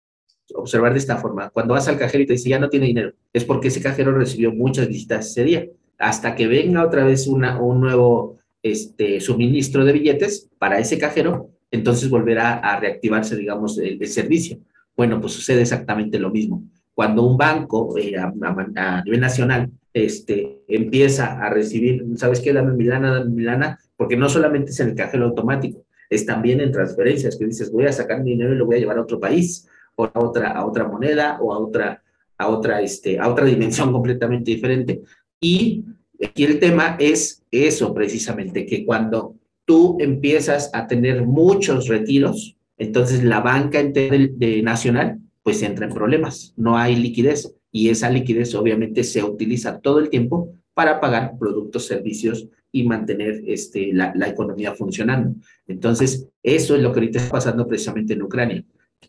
observar 0.55 0.93
de 0.93 0.99
esta 0.99 1.17
forma. 1.17 1.51
Cuando 1.51 1.75
vas 1.75 1.89
al 1.89 1.99
cajero 1.99 2.25
y 2.25 2.27
te 2.27 2.33
dice 2.35 2.49
ya 2.49 2.59
no 2.59 2.69
tiene 2.69 2.87
dinero, 2.87 3.13
es 3.33 3.45
porque 3.45 3.69
ese 3.69 3.83
cajero 3.83 4.13
recibió 4.13 4.53
muchas 4.53 4.89
visitas 4.89 5.31
ese 5.31 5.45
día. 5.45 5.67
Hasta 5.99 6.35
que 6.35 6.47
venga 6.47 6.85
otra 6.85 7.05
vez 7.05 7.27
una, 7.27 7.61
un 7.61 7.81
nuevo 7.81 8.39
este, 8.63 9.21
suministro 9.21 9.85
de 9.85 9.93
billetes 9.93 10.49
para 10.59 10.79
ese 10.79 10.99
cajero, 10.99 11.51
entonces 11.71 12.11
volverá 12.11 12.59
a 12.59 12.79
reactivarse, 12.79 13.37
digamos, 13.37 13.79
el, 13.79 14.07
servicio. 14.07 14.59
Bueno, 14.97 15.21
pues 15.21 15.33
sucede 15.33 15.63
exactamente 15.63 16.19
lo 16.19 16.31
mismo. 16.31 16.63
Cuando 16.95 17.23
un 17.23 17.37
banco 17.37 17.97
eh, 17.97 18.15
a, 18.17 19.03
nivel 19.05 19.21
nacional 19.21 19.71
este, 19.93 20.63
empieza 20.69 21.41
a 21.41 21.51
recibir, 21.51 22.05
¿sabes 22.17 22.41
qué? 22.41 22.53
Dame 22.53 22.75
Milana, 22.75 23.13
dame 23.13 23.31
Milana, 23.31 23.79
porque 23.97 24.17
no 24.17 24.29
solamente 24.29 24.71
es 24.71 24.81
en 24.81 24.91
el 24.91 24.95
cajero 24.95 25.25
automático, 25.27 25.85
es 26.11 26.27
también 26.27 26.61
en 26.61 26.73
transferencias, 26.73 27.37
que 27.37 27.47
dices, 27.47 27.73
voy 27.73 27.87
a 27.87 27.93
sacar 27.93 28.23
mi 28.23 28.33
dinero 28.33 28.53
y 28.53 28.59
lo 28.59 28.67
voy 28.67 28.77
a 28.77 28.81
llevar 28.81 28.99
a 28.99 29.03
otro 29.03 29.19
país, 29.19 29.67
o 29.97 30.05
a 30.05 30.13
otra, 30.15 30.53
a 30.53 30.67
otra 30.67 30.89
moneda, 30.89 31.39
o 31.41 31.53
a 31.53 31.59
otra, 31.59 32.03
a 32.39 32.49
otra, 32.49 32.81
este, 32.81 33.19
a 33.19 33.29
otra 33.29 33.45
dimensión 33.45 33.93
completamente 33.93 34.51
diferente. 34.51 35.03
Y 35.41 35.85
aquí 36.25 36.45
el 36.45 36.59
tema 36.59 36.97
es 36.99 37.43
eso 37.51 37.93
precisamente, 37.93 38.67
que 38.67 38.85
cuando 38.85 39.37
tú 39.65 39.97
empiezas 40.01 40.71
a 40.73 40.87
tener 40.87 41.25
muchos 41.27 41.89
retiros, 41.89 42.57
entonces 42.79 43.23
la 43.23 43.41
banca 43.41 43.83
de, 43.83 44.61
nacional 44.63 45.19
pues 45.43 45.63
entra 45.63 45.87
en 45.87 45.93
problemas, 45.95 46.55
no 46.57 46.79
hay 46.79 46.95
liquidez 46.97 47.53
y 47.73 47.89
esa 47.89 48.11
liquidez 48.11 48.55
obviamente 48.55 49.03
se 49.03 49.25
utiliza 49.25 49.81
todo 49.81 49.99
el 49.99 50.09
tiempo 50.09 50.55
para 50.75 51.01
pagar 51.01 51.37
productos, 51.39 51.87
servicios 51.87 52.49
y 52.71 52.85
mantener 52.85 53.43
este, 53.47 53.93
la, 53.93 54.13
la, 54.15 54.29
economía 54.29 54.73
funcionando. 54.75 55.35
Entonces, 55.67 56.29
eso 56.43 56.77
es 56.77 56.83
lo 56.83 56.93
que 56.93 57.01
ahorita 57.01 57.19
está 57.19 57.33
pasando 57.33 57.67
precisamente 57.67 58.15
en 58.15 58.23
Ucrania. 58.23 58.65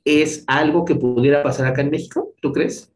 ¿Es 0.06 0.44
algo 0.48 0.84
que 0.84 0.96
pudiera 0.96 1.44
pasar 1.44 1.68
acá 1.68 1.82
en 1.82 1.92
México? 1.92 2.34
¿Tú 2.42 2.52
crees? 2.52 2.92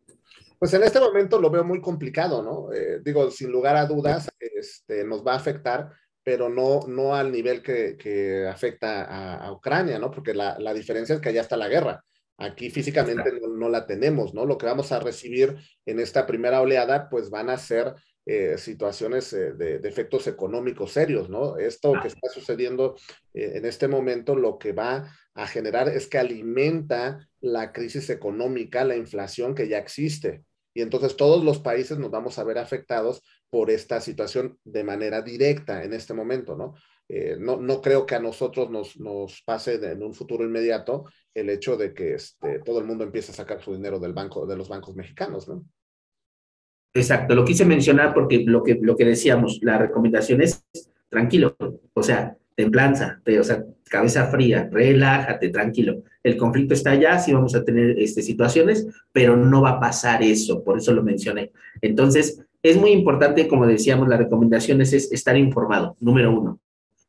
Pues 0.60 0.74
en 0.74 0.84
este 0.84 1.00
momento 1.00 1.40
lo 1.40 1.50
veo 1.50 1.64
muy 1.64 1.80
complicado, 1.80 2.42
¿no? 2.42 2.74
Eh, 2.74 3.00
digo, 3.04 3.30
sin 3.30 3.52
lugar 3.52 3.76
a 3.76 3.86
dudas, 3.86 4.28
este, 4.40 5.04
nos 5.04 5.26
va 5.26 5.34
a 5.34 5.38
afectar, 5.38 5.92
pero 6.24 6.50
no, 6.50 6.82
no 6.88 7.16
al 7.16 7.32
nivel 7.32 7.62
que, 7.62 7.96
que 7.96 8.48
afecta 8.48 9.04
a, 9.36 9.52
Ucrania, 9.54 10.00
¿no? 10.00 10.10
Porque 10.10 10.34
la, 10.34 10.58
la, 10.60 10.74
diferencia 10.74 11.16
es 11.16 11.22
que 11.22 11.30
allá 11.30 11.42
está 11.42 11.56
la 11.58 11.70
guerra. 11.70 12.04
Aquí 12.40 12.70
físicamente 12.70 13.32
no, 13.40 13.48
no, 13.48 13.70
la 13.70 13.86
tenemos, 13.86 14.34
¿no? 14.34 14.46
Lo 14.46 14.58
que 14.58 14.66
vamos 14.66 14.92
a 14.92 15.00
recibir 15.00 15.56
en 15.86 16.00
esta 16.00 16.26
primera 16.26 16.60
oleada, 16.60 17.08
pues 17.10 17.30
van 17.30 17.50
a 17.50 17.58
ser 17.58 17.94
eh, 18.26 18.58
situaciones 18.58 19.32
eh, 19.34 19.54
de, 19.54 19.76
efectos 19.88 20.28
económicos 20.28 20.92
serios, 20.92 21.30
¿no? 21.30 21.58
Esto 21.58 21.94
que 22.02 22.10
está 22.10 22.28
sucediendo 22.30 22.96
en 23.34 23.64
este 23.64 23.88
momento 23.88 24.36
lo 24.36 24.58
que 24.58 24.74
va 24.74 25.10
a 25.38 25.46
generar 25.46 25.88
es 25.88 26.08
que 26.08 26.18
alimenta 26.18 27.30
la 27.42 27.72
crisis 27.72 28.10
económica, 28.10 28.84
la 28.84 28.96
inflación 28.96 29.54
que 29.54 29.68
ya 29.70 29.78
existe. 29.78 30.44
Y 30.74 30.82
entonces 30.82 31.16
todos 31.16 31.44
los 31.44 31.60
países 31.60 32.00
nos 32.00 32.10
vamos 32.10 32.40
a 32.40 32.44
ver 32.44 32.58
afectados 32.58 33.22
por 33.50 33.70
esta 33.70 34.02
situación 34.02 34.58
de 34.64 34.84
manera 34.84 35.22
directa 35.22 35.84
en 35.84 35.94
este 35.94 36.16
momento, 36.16 36.58
¿no? 36.58 36.74
no, 37.40 37.58
no, 37.62 37.82
creo 37.82 38.06
que 38.06 38.16
a 38.16 38.20
nosotros 38.20 38.70
nos, 38.70 39.00
nos, 39.00 39.42
pase 39.44 39.76
en 39.76 40.04
un 40.04 40.14
futuro 40.14 40.44
inmediato 40.44 41.06
el 41.34 41.50
hecho 41.50 41.78
de 41.78 41.94
que 41.94 42.16
este, 42.16 42.60
todo 42.60 42.80
el 42.80 42.86
mundo 42.86 43.06
empiece 43.06 43.32
a 43.32 43.36
sacar 43.36 43.62
su 43.62 43.74
dinero 43.74 44.00
del 44.00 44.12
banco, 44.12 44.46
de 44.46 44.58
los 44.58 44.68
bancos 44.68 44.96
mexicanos, 44.96 45.48
¿no? 45.48 45.64
Exacto, 46.94 47.34
lo 47.34 47.46
quise 47.46 47.64
mencionar 47.64 48.14
porque 48.14 48.44
lo 48.46 48.64
que, 48.64 48.78
lo 48.82 48.98
que 48.98 49.06
decíamos, 49.06 49.60
la 49.62 49.78
recomendación 49.78 50.42
es 50.42 50.66
tranquilo, 51.10 51.56
o 51.94 52.04
sea, 52.04 52.38
templanza, 52.58 53.22
o 53.40 53.44
sea, 53.44 53.64
cabeza 53.88 54.26
fría, 54.26 54.68
relájate, 54.72 55.50
tranquilo. 55.50 56.02
El 56.24 56.38
conflicto 56.38 56.74
está 56.74 56.92
allá, 56.92 57.20
sí 57.20 57.32
vamos 57.32 57.54
a 57.54 57.64
tener 57.64 58.00
este, 58.00 58.24
situaciones, 58.24 58.88
pero 59.12 59.38
no 59.38 59.62
va 59.62 59.72
a 59.72 59.80
pasar 59.80 60.24
eso, 60.24 60.64
por 60.64 60.80
eso 60.80 60.92
lo 60.92 61.04
mencioné. 61.04 61.52
Entonces, 61.82 62.44
es 62.64 62.76
muy 62.76 62.90
importante, 62.90 63.48
como 63.48 63.68
decíamos, 63.68 64.08
la 64.08 64.18
recomendación 64.18 64.82
es, 64.82 64.92
es 64.94 65.12
estar 65.12 65.38
informado, 65.38 65.96
número 66.00 66.32
uno. 66.36 66.60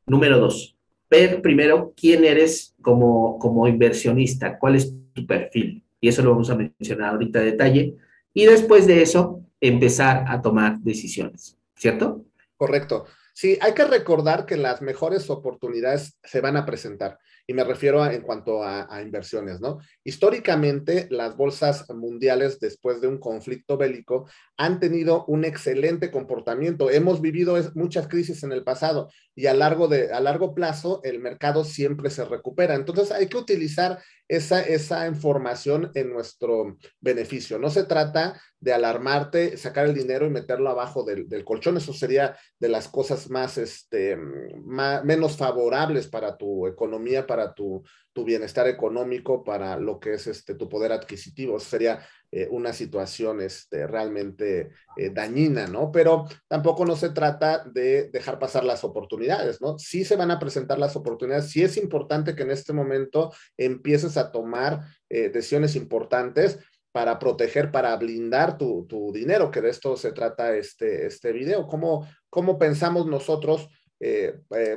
Número 0.06 0.38
dos, 0.38 0.76
ver 1.10 1.40
primero 1.40 1.94
quién 1.96 2.24
eres 2.24 2.74
como, 2.82 3.38
como 3.38 3.66
inversionista, 3.66 4.58
cuál 4.58 4.76
es 4.76 4.94
tu 5.14 5.26
perfil. 5.26 5.82
Y 5.98 6.08
eso 6.08 6.22
lo 6.22 6.32
vamos 6.32 6.50
a 6.50 6.56
mencionar 6.56 7.14
ahorita 7.14 7.38
a 7.38 7.42
detalle. 7.42 7.96
Y 8.34 8.44
después 8.44 8.86
de 8.86 9.00
eso, 9.00 9.40
empezar 9.62 10.26
a 10.28 10.42
tomar 10.42 10.78
decisiones, 10.80 11.56
¿cierto? 11.74 12.26
Correcto. 12.58 13.06
Sí, 13.40 13.56
hay 13.60 13.72
que 13.72 13.84
recordar 13.84 14.46
que 14.46 14.56
las 14.56 14.82
mejores 14.82 15.30
oportunidades 15.30 16.18
se 16.24 16.40
van 16.40 16.56
a 16.56 16.66
presentar 16.66 17.20
y 17.46 17.54
me 17.54 17.62
refiero 17.62 18.04
en 18.04 18.22
cuanto 18.22 18.64
a, 18.64 19.00
inversiones, 19.00 19.60
¿no? 19.60 19.78
Históricamente, 20.02 21.06
las 21.10 21.36
bolsas 21.36 21.88
mundiales 21.88 22.58
después 22.58 23.00
de 23.00 23.06
un 23.06 23.18
conflicto 23.18 23.76
bélico 23.76 24.28
han 24.56 24.80
tenido 24.80 25.24
un 25.26 25.44
excelente 25.44 26.10
comportamiento. 26.10 26.90
Hemos 26.90 27.20
vivido 27.20 27.56
muchas 27.76 28.08
crisis 28.08 28.42
en 28.42 28.50
el 28.50 28.64
pasado 28.64 29.08
y 29.36 29.46
a 29.46 29.54
largo, 29.54 29.86
de, 29.86 30.12
a 30.12 30.18
largo 30.18 30.52
plazo 30.52 31.00
el 31.04 31.20
mercado 31.20 31.62
siempre 31.62 32.10
se 32.10 32.24
recupera. 32.24 32.74
Entonces 32.74 33.12
hay 33.12 33.28
que 33.28 33.36
utilizar 33.36 34.00
esa, 34.28 34.60
esa 34.60 35.06
información 35.08 35.90
en 35.94 36.12
nuestro 36.12 36.76
beneficio. 37.00 37.58
No 37.58 37.70
se 37.70 37.84
trata 37.84 38.40
de 38.60 38.72
alarmarte, 38.72 39.56
sacar 39.56 39.86
el 39.86 39.94
dinero 39.94 40.26
y 40.26 40.30
meterlo 40.30 40.68
abajo 40.68 41.02
del, 41.02 41.28
del 41.28 41.44
colchón. 41.44 41.78
Eso 41.78 41.92
sería 41.92 42.36
de 42.58 42.68
las 42.68 42.88
cosas 42.88 43.30
más, 43.30 43.56
este, 43.56 44.16
más, 44.16 45.04
menos 45.04 45.36
favorables 45.36 46.06
para 46.06 46.36
tu 46.36 46.66
economía, 46.66 47.26
para 47.26 47.54
tu, 47.54 47.82
tu 48.18 48.24
bienestar 48.24 48.66
económico, 48.66 49.44
para 49.44 49.76
lo 49.76 50.00
que 50.00 50.14
es 50.14 50.26
este, 50.26 50.56
tu 50.56 50.68
poder 50.68 50.90
adquisitivo. 50.90 51.60
sería 51.60 52.00
eh, 52.32 52.48
una 52.50 52.72
situación 52.72 53.40
este, 53.40 53.86
realmente 53.86 54.70
eh, 54.96 55.10
dañina, 55.10 55.68
¿no? 55.68 55.92
Pero 55.92 56.24
tampoco 56.48 56.84
no 56.84 56.96
se 56.96 57.10
trata 57.10 57.62
de 57.64 58.10
dejar 58.10 58.40
pasar 58.40 58.64
las 58.64 58.82
oportunidades, 58.82 59.60
¿no? 59.60 59.78
Sí 59.78 60.04
se 60.04 60.16
van 60.16 60.32
a 60.32 60.40
presentar 60.40 60.80
las 60.80 60.96
oportunidades, 60.96 61.48
sí 61.48 61.62
es 61.62 61.76
importante 61.76 62.34
que 62.34 62.42
en 62.42 62.50
este 62.50 62.72
momento 62.72 63.32
empieces 63.56 64.16
a 64.16 64.32
tomar 64.32 64.80
eh, 65.08 65.28
decisiones 65.28 65.76
importantes 65.76 66.58
para 66.90 67.20
proteger, 67.20 67.70
para 67.70 67.94
blindar 67.94 68.58
tu, 68.58 68.84
tu, 68.88 69.12
dinero, 69.12 69.52
que 69.52 69.60
de 69.60 69.70
esto 69.70 69.96
se 69.96 70.10
trata 70.10 70.56
este, 70.56 71.06
este 71.06 71.30
video. 71.30 71.68
¿Cómo, 71.68 72.08
cómo 72.28 72.58
pensamos 72.58 73.06
nosotros 73.06 73.68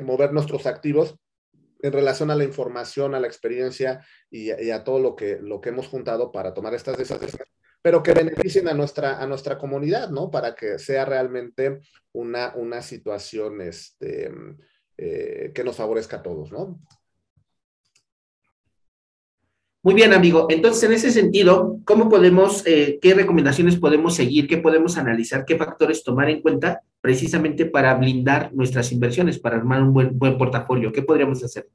mover 0.02 0.34
nuestros 0.34 0.66
activos 0.66 1.16
en 1.82 1.94
relación 1.94 2.32
a 2.32 2.36
la 2.36 2.44
información, 2.44 3.16
a 3.16 3.20
la 3.20 3.28
experiencia 3.28 4.06
y, 4.30 4.52
a 4.52 4.84
todo 4.84 5.00
lo 5.00 5.16
que, 5.16 5.40
lo 5.42 5.62
que 5.62 5.70
hemos 5.70 5.88
juntado 5.88 6.32
para 6.32 6.54
tomar 6.54 6.74
estas 6.74 6.98
decisiones, 6.98 7.38
pero 7.82 8.04
que 8.04 8.14
beneficien 8.14 8.68
a 8.68 8.74
nuestra, 8.74 9.22
a 9.22 9.28
nuestra 9.28 9.58
comunidad, 9.58 10.10
¿no? 10.10 10.30
Para 10.30 10.56
que 10.56 10.78
sea 10.78 11.06
realmente 11.06 11.80
una, 12.12 12.54
una 12.56 12.82
situación 12.82 13.62
este, 13.62 14.32
eh, 14.98 15.52
que 15.54 15.64
nos 15.64 15.78
favorezca 15.78 16.18
a 16.18 16.22
todos, 16.22 16.52
¿no? 16.52 16.80
Muy 19.84 19.96
bien, 19.96 20.14
amigo. 20.14 20.46
Entonces, 20.50 20.84
en 20.84 20.92
ese 20.92 21.12
sentido, 21.12 21.80
¿cómo 21.86 22.08
podemos, 22.08 22.64
eh, 22.68 23.00
qué 23.02 23.16
recomendaciones 23.16 23.78
podemos 23.78 24.16
seguir, 24.16 24.48
qué 24.48 24.58
podemos 24.58 24.96
analizar, 24.98 25.44
qué 25.44 25.58
factores 25.58 26.04
tomar 26.04 26.30
en 26.30 26.42
cuenta 26.42 26.84
precisamente 27.02 27.66
para 27.66 27.96
blindar 27.96 28.54
nuestras 28.54 28.92
inversiones, 28.92 29.40
para 29.40 29.58
armar 29.58 29.82
un 29.82 29.92
buen, 29.92 30.20
buen 30.20 30.38
portafolio? 30.38 30.92
¿Qué 30.92 31.02
podríamos 31.02 31.44
hacer? 31.44 31.68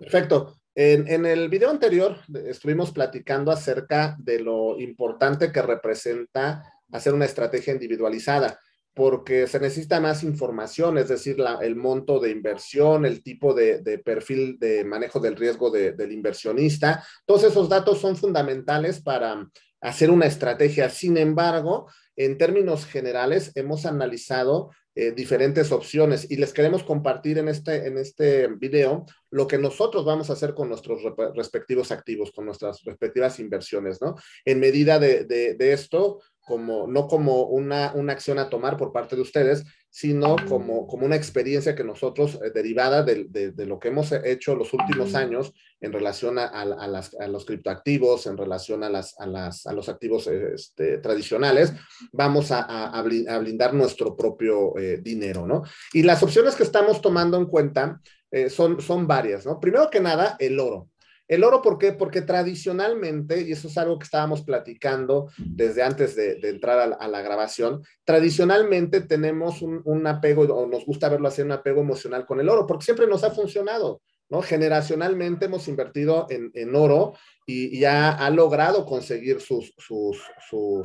Perfecto. 0.00 0.56
En, 0.74 1.06
en, 1.06 1.24
el 1.24 1.48
video 1.48 1.70
anterior 1.70 2.16
estuvimos 2.46 2.90
platicando 2.90 3.52
acerca 3.52 4.16
de 4.18 4.40
lo 4.40 4.80
importante 4.80 5.52
que 5.52 5.62
representa 5.62 6.64
hacer 6.90 7.14
una 7.14 7.26
estrategia 7.26 7.72
individualizada 7.72 8.58
porque 9.00 9.46
se 9.46 9.58
necesita 9.58 9.98
más 9.98 10.22
información, 10.22 10.98
es 10.98 11.08
decir, 11.08 11.38
la, 11.38 11.54
el 11.62 11.74
monto 11.74 12.20
de 12.20 12.28
inversión, 12.28 13.06
el 13.06 13.22
tipo 13.22 13.54
de, 13.54 13.78
de 13.78 13.96
perfil 13.96 14.58
de 14.58 14.84
manejo 14.84 15.18
del 15.20 15.36
riesgo 15.36 15.70
de, 15.70 15.92
del 15.92 16.12
inversionista. 16.12 17.02
Todos 17.24 17.44
esos 17.44 17.70
datos 17.70 17.98
son 17.98 18.14
fundamentales 18.14 19.00
para 19.00 19.48
hacer 19.80 20.10
una 20.10 20.26
estrategia. 20.26 20.90
Sin 20.90 21.16
embargo, 21.16 21.90
en 22.14 22.36
términos 22.36 22.84
generales, 22.84 23.52
hemos 23.54 23.86
analizado 23.86 24.70
eh, 24.94 25.12
diferentes 25.12 25.72
opciones 25.72 26.30
y 26.30 26.36
les 26.36 26.52
queremos 26.52 26.82
compartir 26.82 27.38
en 27.38 27.48
este, 27.48 27.86
en 27.86 27.96
este 27.96 28.48
video 28.48 29.06
lo 29.30 29.46
que 29.46 29.56
nosotros 29.56 30.04
vamos 30.04 30.28
a 30.28 30.34
hacer 30.34 30.52
con 30.52 30.68
nuestros 30.68 31.00
respectivos 31.34 31.90
activos, 31.90 32.32
con 32.32 32.44
nuestras 32.44 32.84
respectivas 32.84 33.40
inversiones, 33.40 34.02
¿no? 34.02 34.16
En 34.44 34.60
medida 34.60 34.98
de, 34.98 35.24
de, 35.24 35.54
de 35.54 35.72
esto, 35.72 36.20
como, 36.46 36.86
no 36.86 37.06
como 37.06 37.44
una, 37.44 37.92
una 37.94 38.12
acción 38.12 38.38
a 38.38 38.48
tomar 38.48 38.76
por 38.76 38.92
parte 38.92 39.16
de 39.16 39.22
ustedes, 39.22 39.64
sino 39.88 40.36
como, 40.48 40.86
como 40.86 41.04
una 41.04 41.16
experiencia 41.16 41.74
que 41.74 41.84
nosotros, 41.84 42.38
eh, 42.44 42.50
derivada 42.54 43.02
de, 43.02 43.24
de, 43.28 43.66
lo 43.66 43.78
que 43.78 43.88
hemos 43.88 44.12
hecho 44.12 44.54
los 44.54 44.72
últimos 44.72 45.14
años 45.14 45.52
en 45.80 45.92
relación 45.92 46.38
a, 46.38 46.44
a, 46.46 46.86
las, 46.86 47.14
a 47.18 47.26
los 47.26 47.44
criptoactivos, 47.44 48.26
en 48.26 48.36
relación 48.36 48.84
a, 48.84 48.88
las, 48.88 49.18
a, 49.18 49.26
las, 49.26 49.66
a 49.66 49.72
los 49.72 49.88
activos 49.88 50.26
este, 50.28 50.98
tradicionales, 50.98 51.72
vamos 52.12 52.50
a, 52.52 53.02
blindar 53.02 53.74
nuestro 53.74 54.16
propio 54.16 54.76
eh, 54.78 54.98
dinero, 55.02 55.46
¿no? 55.46 55.62
Y 55.92 56.02
las 56.02 56.22
opciones 56.22 56.54
que 56.54 56.62
estamos 56.62 57.00
tomando 57.00 57.36
en 57.36 57.46
cuenta 57.46 58.00
eh, 58.30 58.48
son, 58.48 58.80
son 58.80 59.06
varias, 59.06 59.44
¿no? 59.44 59.58
Primero 59.58 59.90
que 59.90 60.00
nada, 60.00 60.36
el 60.38 60.60
oro. 60.60 60.88
El 61.30 61.44
oro, 61.44 61.62
¿por 61.62 61.78
qué? 61.78 61.92
Porque 61.92 62.22
tradicionalmente, 62.22 63.42
y 63.42 63.52
eso 63.52 63.68
es 63.68 63.78
algo 63.78 64.00
que 64.00 64.04
estábamos 64.04 64.42
platicando 64.42 65.30
desde 65.38 65.84
antes 65.84 66.16
de, 66.16 66.40
entrar 66.42 66.96
a 66.98 67.06
la, 67.06 67.22
grabación, 67.22 67.84
tradicionalmente 68.04 69.00
tenemos 69.02 69.62
un, 69.62 69.80
un, 69.84 70.08
apego, 70.08 70.42
o 70.52 70.66
nos 70.66 70.84
gusta 70.84 71.08
verlo 71.08 71.28
así, 71.28 71.40
un 71.42 71.52
apego 71.52 71.82
emocional 71.82 72.26
con 72.26 72.40
el 72.40 72.48
oro, 72.48 72.66
porque 72.66 72.84
siempre 72.84 73.06
nos 73.06 73.22
ha 73.22 73.30
funcionado. 73.30 74.02
Generacionalmente 74.42 75.46
hemos 75.46 75.66
invertido 75.66 76.28
en, 76.30 76.74
oro 76.76 77.14
y 77.46 77.80
ya 77.80 78.12
ha 78.12 78.30
logrado 78.30 78.86
conseguir 78.86 79.40
sus, 79.40 79.72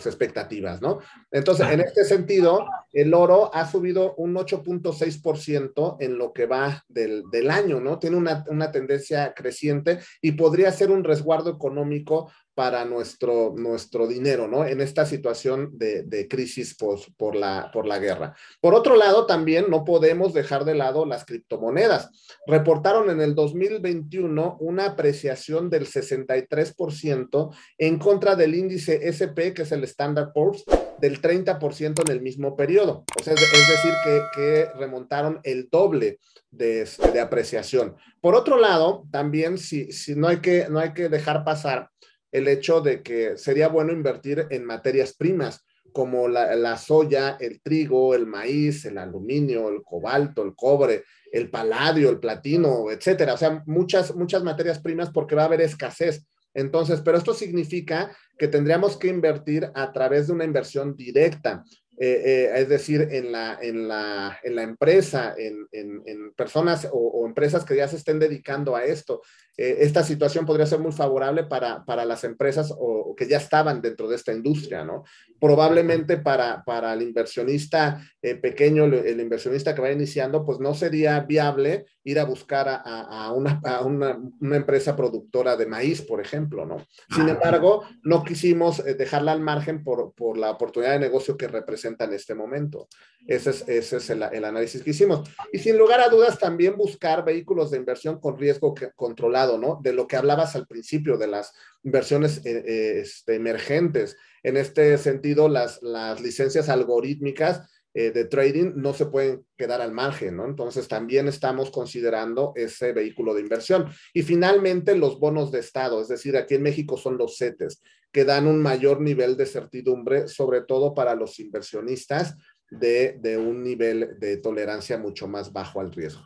expectativas, 0.03 0.81
¿no? 0.81 0.99
Entonces, 1.29 1.67
en 1.69 1.81
este 1.81 2.05
sentido, 2.05 2.65
el 2.91 3.13
oro 3.13 3.53
ha 3.53 3.69
subido 3.69 4.15
un 4.15 4.33
8.6% 4.33 5.97
en 5.99 6.17
lo 6.17 6.33
que 6.33 6.47
va 6.47 6.83
del, 6.87 7.51
año, 7.51 7.79
¿no? 7.79 7.99
Tiene 7.99 8.17
una, 8.17 8.71
tendencia 8.71 9.35
creciente 9.35 9.99
y 10.21 10.31
podría 10.31 10.71
ser 10.71 10.89
un 10.89 11.03
resguardo 11.03 11.51
económico 11.51 12.31
para 12.55 12.85
nuestro, 12.85 13.53
nuestro 13.55 14.07
dinero, 14.07 14.47
¿no? 14.47 14.65
En 14.65 14.79
esta 14.79 15.05
situación 15.05 15.77
de, 15.77 16.27
crisis 16.29 16.75
por, 16.75 17.35
la, 17.35 17.69
por 17.73 17.85
la 17.85 17.99
guerra. 17.99 18.33
Por 18.61 18.73
otro 18.73 18.95
lado, 18.95 19.25
también 19.25 19.65
no 19.69 19.83
podemos 19.83 20.33
dejar 20.33 20.63
de 20.63 20.73
lado 20.73 21.05
las 21.05 21.25
criptomonedas. 21.25 22.09
Reportaron 22.47 23.09
en 23.09 23.19
el 23.19 23.35
2021 23.35 24.57
una 24.61 24.85
apreciación 24.85 25.69
del 25.69 25.85
63% 25.85 27.55
en 27.77 27.99
contra 27.99 28.35
del 28.35 28.55
índice 28.55 29.01
SP, 29.03 29.53
que 29.53 29.63
es 29.63 29.71
el 29.73 29.83
Standard 29.83 30.31
Poor's, 30.31 30.63
del 30.97 31.21
30% 31.21 32.03
en 32.05 32.11
el 32.11 32.21
mismo 32.21 32.55
periodo. 32.55 33.03
O 33.19 33.23
sea, 33.23 33.33
es, 33.33 33.41
decir, 33.41 33.93
que, 34.33 34.69
remontaron 34.77 35.41
el 35.43 35.67
doble 35.69 36.19
de, 36.51 36.87
de, 37.11 37.19
apreciación. 37.19 37.97
Por 38.21 38.33
otro 38.33 38.57
lado, 38.57 39.05
también 39.11 39.57
si, 39.57 39.91
si 39.91 40.15
no, 40.15 40.29
hay 40.29 40.37
que, 40.37 40.67
no 40.69 40.79
hay 40.79 40.93
que 40.93 41.09
dejar 41.09 41.43
pasar 41.43 41.89
el 42.35 42.49
hecho 42.49 42.81
de 42.81 43.01
que 43.01 43.37
sería 43.37 43.69
bueno 43.69 43.93
invertir 43.93 44.47
en 44.49 44.65
materias 44.65 45.13
primas 45.13 45.65
como 45.93 46.27
la, 46.27 46.77
soya, 46.77 47.37
el 47.39 47.61
trigo, 47.61 48.13
el 48.13 48.27
maíz, 48.27 48.83
el 48.83 48.97
aluminio, 48.97 49.69
el 49.69 49.81
cobalto, 49.81 50.43
el 50.43 50.53
cobre, 50.53 51.05
el 51.31 51.49
paladio, 51.49 52.09
el 52.09 52.19
platino, 52.19 52.91
etcétera. 52.91 53.35
O 53.35 53.37
sea, 53.37 53.63
muchas, 53.65 54.13
muchas 54.13 54.43
materias 54.43 54.79
primas 54.79 55.09
porque 55.11 55.35
va 55.35 55.43
a 55.43 55.45
haber 55.45 55.61
escasez. 55.61 56.27
Entonces, 56.53 56.99
pero 56.99 57.17
esto 57.17 57.33
significa 57.33 58.13
que 58.37 58.49
tendríamos 58.49 58.97
que 58.97 59.07
invertir 59.07 59.71
a 59.73 59.93
través 59.93 60.27
de 60.27 60.33
una 60.33 60.43
inversión 60.43 60.97
directa. 60.97 61.63
Eh, 61.97 62.21
eh, 62.25 62.59
es 62.61 62.67
decir, 62.67 63.07
en 63.11 63.31
la, 63.31 63.57
en 63.61 63.87
la, 63.87 64.37
en 64.43 64.55
la 64.55 64.63
empresa, 64.63 65.33
en, 65.37 65.65
en, 65.71 66.33
personas 66.33 66.87
o, 66.91 67.25
empresas 67.25 67.63
que 67.63 67.75
ya 67.75 67.87
se 67.87 67.95
estén 67.95 68.19
dedicando 68.19 68.75
a 68.75 68.83
esto. 68.83 69.21
Eh, 69.57 69.77
esta 69.79 70.03
situación 70.03 70.45
podría 70.45 70.65
ser 70.65 70.79
muy 70.79 70.91
favorable 70.91 71.45
para, 71.45 71.85
para 71.85 72.03
las 72.03 72.25
empresas 72.25 72.73
o, 72.77 73.15
que 73.15 73.27
ya 73.27 73.37
estaban 73.37 73.81
dentro 73.81 74.09
de 74.09 74.17
esta 74.17 74.33
industria, 74.33 74.83
¿no? 74.83 75.05
Probablemente 75.39 76.17
para, 76.17 76.63
para 76.65 76.93
el 76.93 77.01
inversionista 77.01 78.01
pequeño, 78.41 78.85
el, 78.85 79.19
inversionista 79.19 79.73
que 79.73 79.81
va 79.81 79.91
iniciando, 79.91 80.43
pues 80.43 80.59
no 80.59 80.73
sería 80.73 81.19
viable 81.21 81.85
ir 82.03 82.19
a 82.19 82.25
buscar 82.25 82.67
a, 82.67 82.81
a, 82.81 83.31
una, 83.31 83.61
a 83.63 83.81
una, 83.81 84.19
una, 84.41 84.55
empresa 84.55 84.95
productora 84.95 85.55
de 85.55 85.67
maíz, 85.67 86.01
por 86.01 86.19
ejemplo, 86.19 86.65
¿no? 86.65 86.77
Sin 87.13 87.29
embargo, 87.29 87.83
no 88.03 88.23
quisimos 88.23 88.83
dejarla 88.83 89.31
al 89.31 89.41
margen 89.41 89.83
por, 89.83 90.13
por 90.13 90.37
la 90.37 90.51
oportunidad 90.51 90.93
de 90.93 90.99
negocio 90.99 91.37
que 91.37 91.47
representa 91.47 91.84
en 91.85 92.13
este 92.13 92.35
momento. 92.35 92.87
Ese 93.27 93.49
es, 93.51 93.67
ese 93.67 93.97
es 93.97 94.09
el, 94.09 94.23
el, 94.23 94.45
análisis 94.45 94.83
que 94.83 94.91
hicimos. 94.91 95.29
Y 95.51 95.59
sin 95.59 95.77
lugar 95.77 95.99
a 95.99 96.09
dudas, 96.09 96.37
también 96.37 96.75
buscar 96.75 97.25
vehículos 97.25 97.71
de 97.71 97.77
inversión 97.77 98.19
con 98.19 98.37
riesgo 98.37 98.75
controlado, 98.95 99.57
¿no? 99.57 99.79
De 99.81 99.93
lo 99.93 100.07
que 100.07 100.15
hablabas 100.15 100.55
al 100.55 100.67
principio, 100.67 101.17
de 101.17 101.27
las 101.27 101.53
inversiones 101.83 102.45
eh, 102.45 102.63
eh, 102.65 102.99
este, 103.01 103.35
emergentes. 103.35 104.17
En 104.43 104.57
este 104.57 104.97
sentido, 104.97 105.49
las, 105.49 105.81
las 105.81 106.21
licencias 106.21 106.69
algorítmicas 106.69 107.61
eh, 107.97 108.11
de 108.11 108.25
trading 108.25 108.73
no 108.75 108.93
se 108.93 109.05
pueden 109.05 109.45
quedar 109.57 109.79
al 109.79 109.93
margen, 109.93 110.35
¿no? 110.35 110.45
Entonces 110.45 110.89
también 110.89 111.29
estamos 111.29 111.71
considerando 111.71 112.51
ese 112.55 112.91
vehículo 112.91 113.33
de 113.33 113.39
inversión. 113.39 113.87
Y 114.13 114.21
finalmente 114.21 114.97
los 114.97 115.17
bonos 115.17 115.49
de 115.49 115.59
Estado, 115.59 116.01
es 116.01 116.09
decir, 116.09 116.35
aquí 116.35 116.55
en 116.55 116.63
México 116.63 116.97
son 116.97 117.17
los 117.17 117.37
CETES, 117.37 117.81
que 118.11 118.25
dan 118.25 118.47
un 118.47 118.61
mayor 118.61 118.99
nivel 118.99 119.37
de 119.37 119.45
certidumbre, 119.45 120.27
sobre 120.27 120.61
todo 120.61 120.93
para 120.93 121.15
los 121.15 121.39
inversionistas 121.39 122.35
de, 122.69 123.17
de 123.21 123.37
un 123.37 123.63
nivel 123.63 124.19
de 124.19 124.37
tolerancia 124.37 124.97
mucho 124.97 125.29
más 125.29 125.53
bajo 125.53 125.79
al 125.79 125.93
riesgo. 125.93 126.23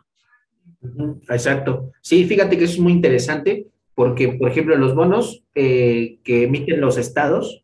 Exacto. 1.30 1.92
Sí, 2.02 2.26
fíjate 2.26 2.58
que 2.58 2.64
es 2.64 2.80
muy 2.80 2.94
interesante 2.94 3.68
porque, 3.94 4.30
por 4.30 4.50
ejemplo, 4.50 4.76
los 4.76 4.96
bonos 4.96 5.44
eh, 5.54 6.20
que 6.24 6.44
emiten 6.44 6.82
los 6.82 6.98
estados, 6.98 7.64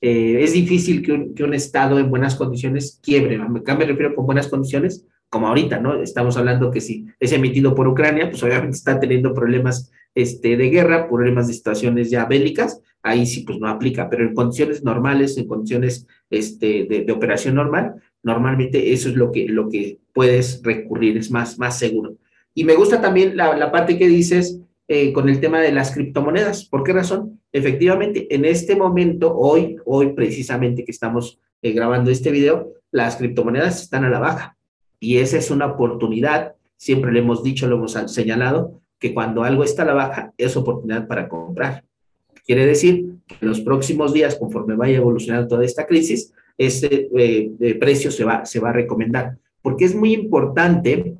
eh, 0.00 0.38
es 0.42 0.52
difícil 0.52 1.02
que 1.02 1.12
un, 1.12 1.34
que 1.34 1.44
un, 1.44 1.54
Estado 1.54 1.98
en 1.98 2.10
buenas 2.10 2.36
condiciones 2.36 3.00
quiebre. 3.02 3.40
Acá 3.40 3.76
me 3.76 3.84
refiero 3.84 4.14
con 4.14 4.26
buenas 4.26 4.48
condiciones, 4.48 5.04
como 5.28 5.48
ahorita, 5.48 5.80
¿no? 5.80 6.00
Estamos 6.00 6.36
hablando 6.36 6.70
que 6.70 6.80
si 6.80 7.06
es 7.18 7.32
emitido 7.32 7.74
por 7.74 7.88
Ucrania, 7.88 8.30
pues 8.30 8.42
obviamente 8.42 8.76
está 8.76 9.00
teniendo 9.00 9.34
problemas 9.34 9.90
este, 10.14 10.56
de 10.56 10.70
guerra, 10.70 11.08
problemas 11.08 11.48
de 11.48 11.54
situaciones 11.54 12.10
ya 12.10 12.24
bélicas, 12.26 12.80
ahí 13.02 13.26
sí 13.26 13.42
pues 13.42 13.58
no 13.58 13.68
aplica, 13.68 14.08
pero 14.08 14.24
en 14.24 14.34
condiciones 14.34 14.82
normales, 14.82 15.36
en 15.36 15.46
condiciones 15.46 16.06
este, 16.30 16.86
de, 16.88 17.04
de 17.04 17.12
operación 17.12 17.54
normal, 17.54 17.94
normalmente 18.22 18.92
eso 18.92 19.08
es 19.08 19.16
lo 19.16 19.30
que, 19.32 19.48
lo 19.48 19.68
que 19.68 19.98
puedes 20.12 20.62
recurrir, 20.62 21.16
es 21.16 21.30
más, 21.30 21.58
más 21.58 21.78
seguro. 21.78 22.16
Y 22.54 22.64
me 22.64 22.74
gusta 22.74 23.00
también 23.00 23.36
la, 23.36 23.56
la 23.56 23.70
parte 23.70 23.98
que 23.98 24.08
dices 24.08 24.60
eh, 24.90 25.12
con 25.12 25.28
el 25.28 25.38
tema 25.38 25.60
de 25.60 25.70
las 25.70 25.92
criptomonedas. 25.92 26.64
¿Por 26.64 26.82
qué 26.82 26.94
razón? 26.94 27.40
Efectivamente, 27.52 28.34
en 28.34 28.46
este 28.46 28.74
momento, 28.74 29.36
hoy, 29.36 29.76
hoy 29.84 30.14
precisamente 30.14 30.82
que 30.82 30.92
estamos 30.92 31.38
eh, 31.60 31.72
grabando 31.72 32.10
este 32.10 32.30
video, 32.30 32.72
las 32.90 33.16
criptomonedas 33.16 33.82
están 33.82 34.04
a 34.04 34.10
la 34.10 34.18
baja. 34.18 34.56
Y 34.98 35.18
esa 35.18 35.36
es 35.36 35.50
una 35.50 35.66
oportunidad, 35.66 36.54
siempre 36.76 37.12
le 37.12 37.20
hemos 37.20 37.42
dicho, 37.42 37.68
lo 37.68 37.76
hemos 37.76 37.92
señalado, 38.06 38.80
que 38.98 39.12
cuando 39.12 39.44
algo 39.44 39.62
está 39.62 39.82
a 39.82 39.86
la 39.86 39.92
baja 39.94 40.32
es 40.38 40.56
oportunidad 40.56 41.06
para 41.06 41.28
comprar. 41.28 41.84
Quiere 42.46 42.64
decir 42.64 43.04
que 43.26 43.36
en 43.42 43.48
los 43.48 43.60
próximos 43.60 44.14
días, 44.14 44.36
conforme 44.36 44.74
vaya 44.74 44.96
evolucionando 44.96 45.48
toda 45.48 45.66
esta 45.66 45.86
crisis, 45.86 46.32
ese 46.56 47.08
eh, 47.14 47.74
precio 47.78 48.10
se 48.10 48.24
va, 48.24 48.46
se 48.46 48.58
va 48.58 48.70
a 48.70 48.72
recomendar. 48.72 49.36
Porque 49.60 49.84
es 49.84 49.94
muy 49.94 50.14
importante 50.14 51.14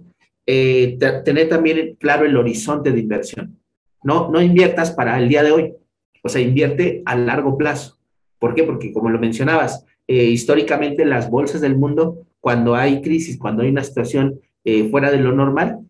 eh, 0.46 0.96
tener 1.26 1.50
también 1.50 1.96
claro 2.00 2.24
el 2.24 2.35
horizonte 2.35 2.90
de 2.90 3.00
inversión. 3.00 3.58
No, 4.02 4.30
no 4.30 4.40
inviertas 4.40 4.90
para 4.90 5.18
el 5.18 5.28
día 5.28 5.42
de 5.42 5.50
hoy, 5.50 5.74
o 6.22 6.28
sea, 6.28 6.40
invierte 6.40 7.02
a 7.04 7.16
largo 7.16 7.56
plazo. 7.56 7.98
¿Por 8.38 8.54
qué? 8.54 8.64
Porque 8.64 8.92
como 8.92 9.11
lo 9.11 9.18
mencionabas, 9.18 9.84
eh, 10.06 10.24
históricamente 10.24 11.04
las 11.04 11.30
bolsas 11.30 11.61
del 11.61 11.76
mundo, 11.76 12.26
cuando 12.40 12.74
hay 12.74 13.02
crisis, 13.02 13.38
cuando 13.38 13.62
hay 13.62 13.70
una 13.70 13.84
situación 13.84 14.40
eh, 14.64 14.88
fuera 14.90 15.11
de 15.11 15.18
lo 15.18 15.32
normal, 15.32 15.80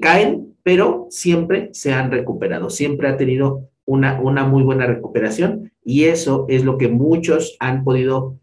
caen, 0.00 0.54
pero 0.62 1.06
siempre 1.10 1.68
se 1.72 1.92
han 1.92 2.10
recuperado, 2.10 2.70
siempre 2.70 3.08
ha 3.08 3.16
tenido 3.18 3.68
una, 3.84 4.20
una 4.20 4.44
muy 4.44 4.62
buena 4.62 4.86
recuperación 4.86 5.70
y 5.84 6.04
eso 6.04 6.46
es 6.48 6.64
lo 6.64 6.78
que 6.78 6.88
muchos 6.88 7.56
han 7.60 7.84
podido 7.84 8.38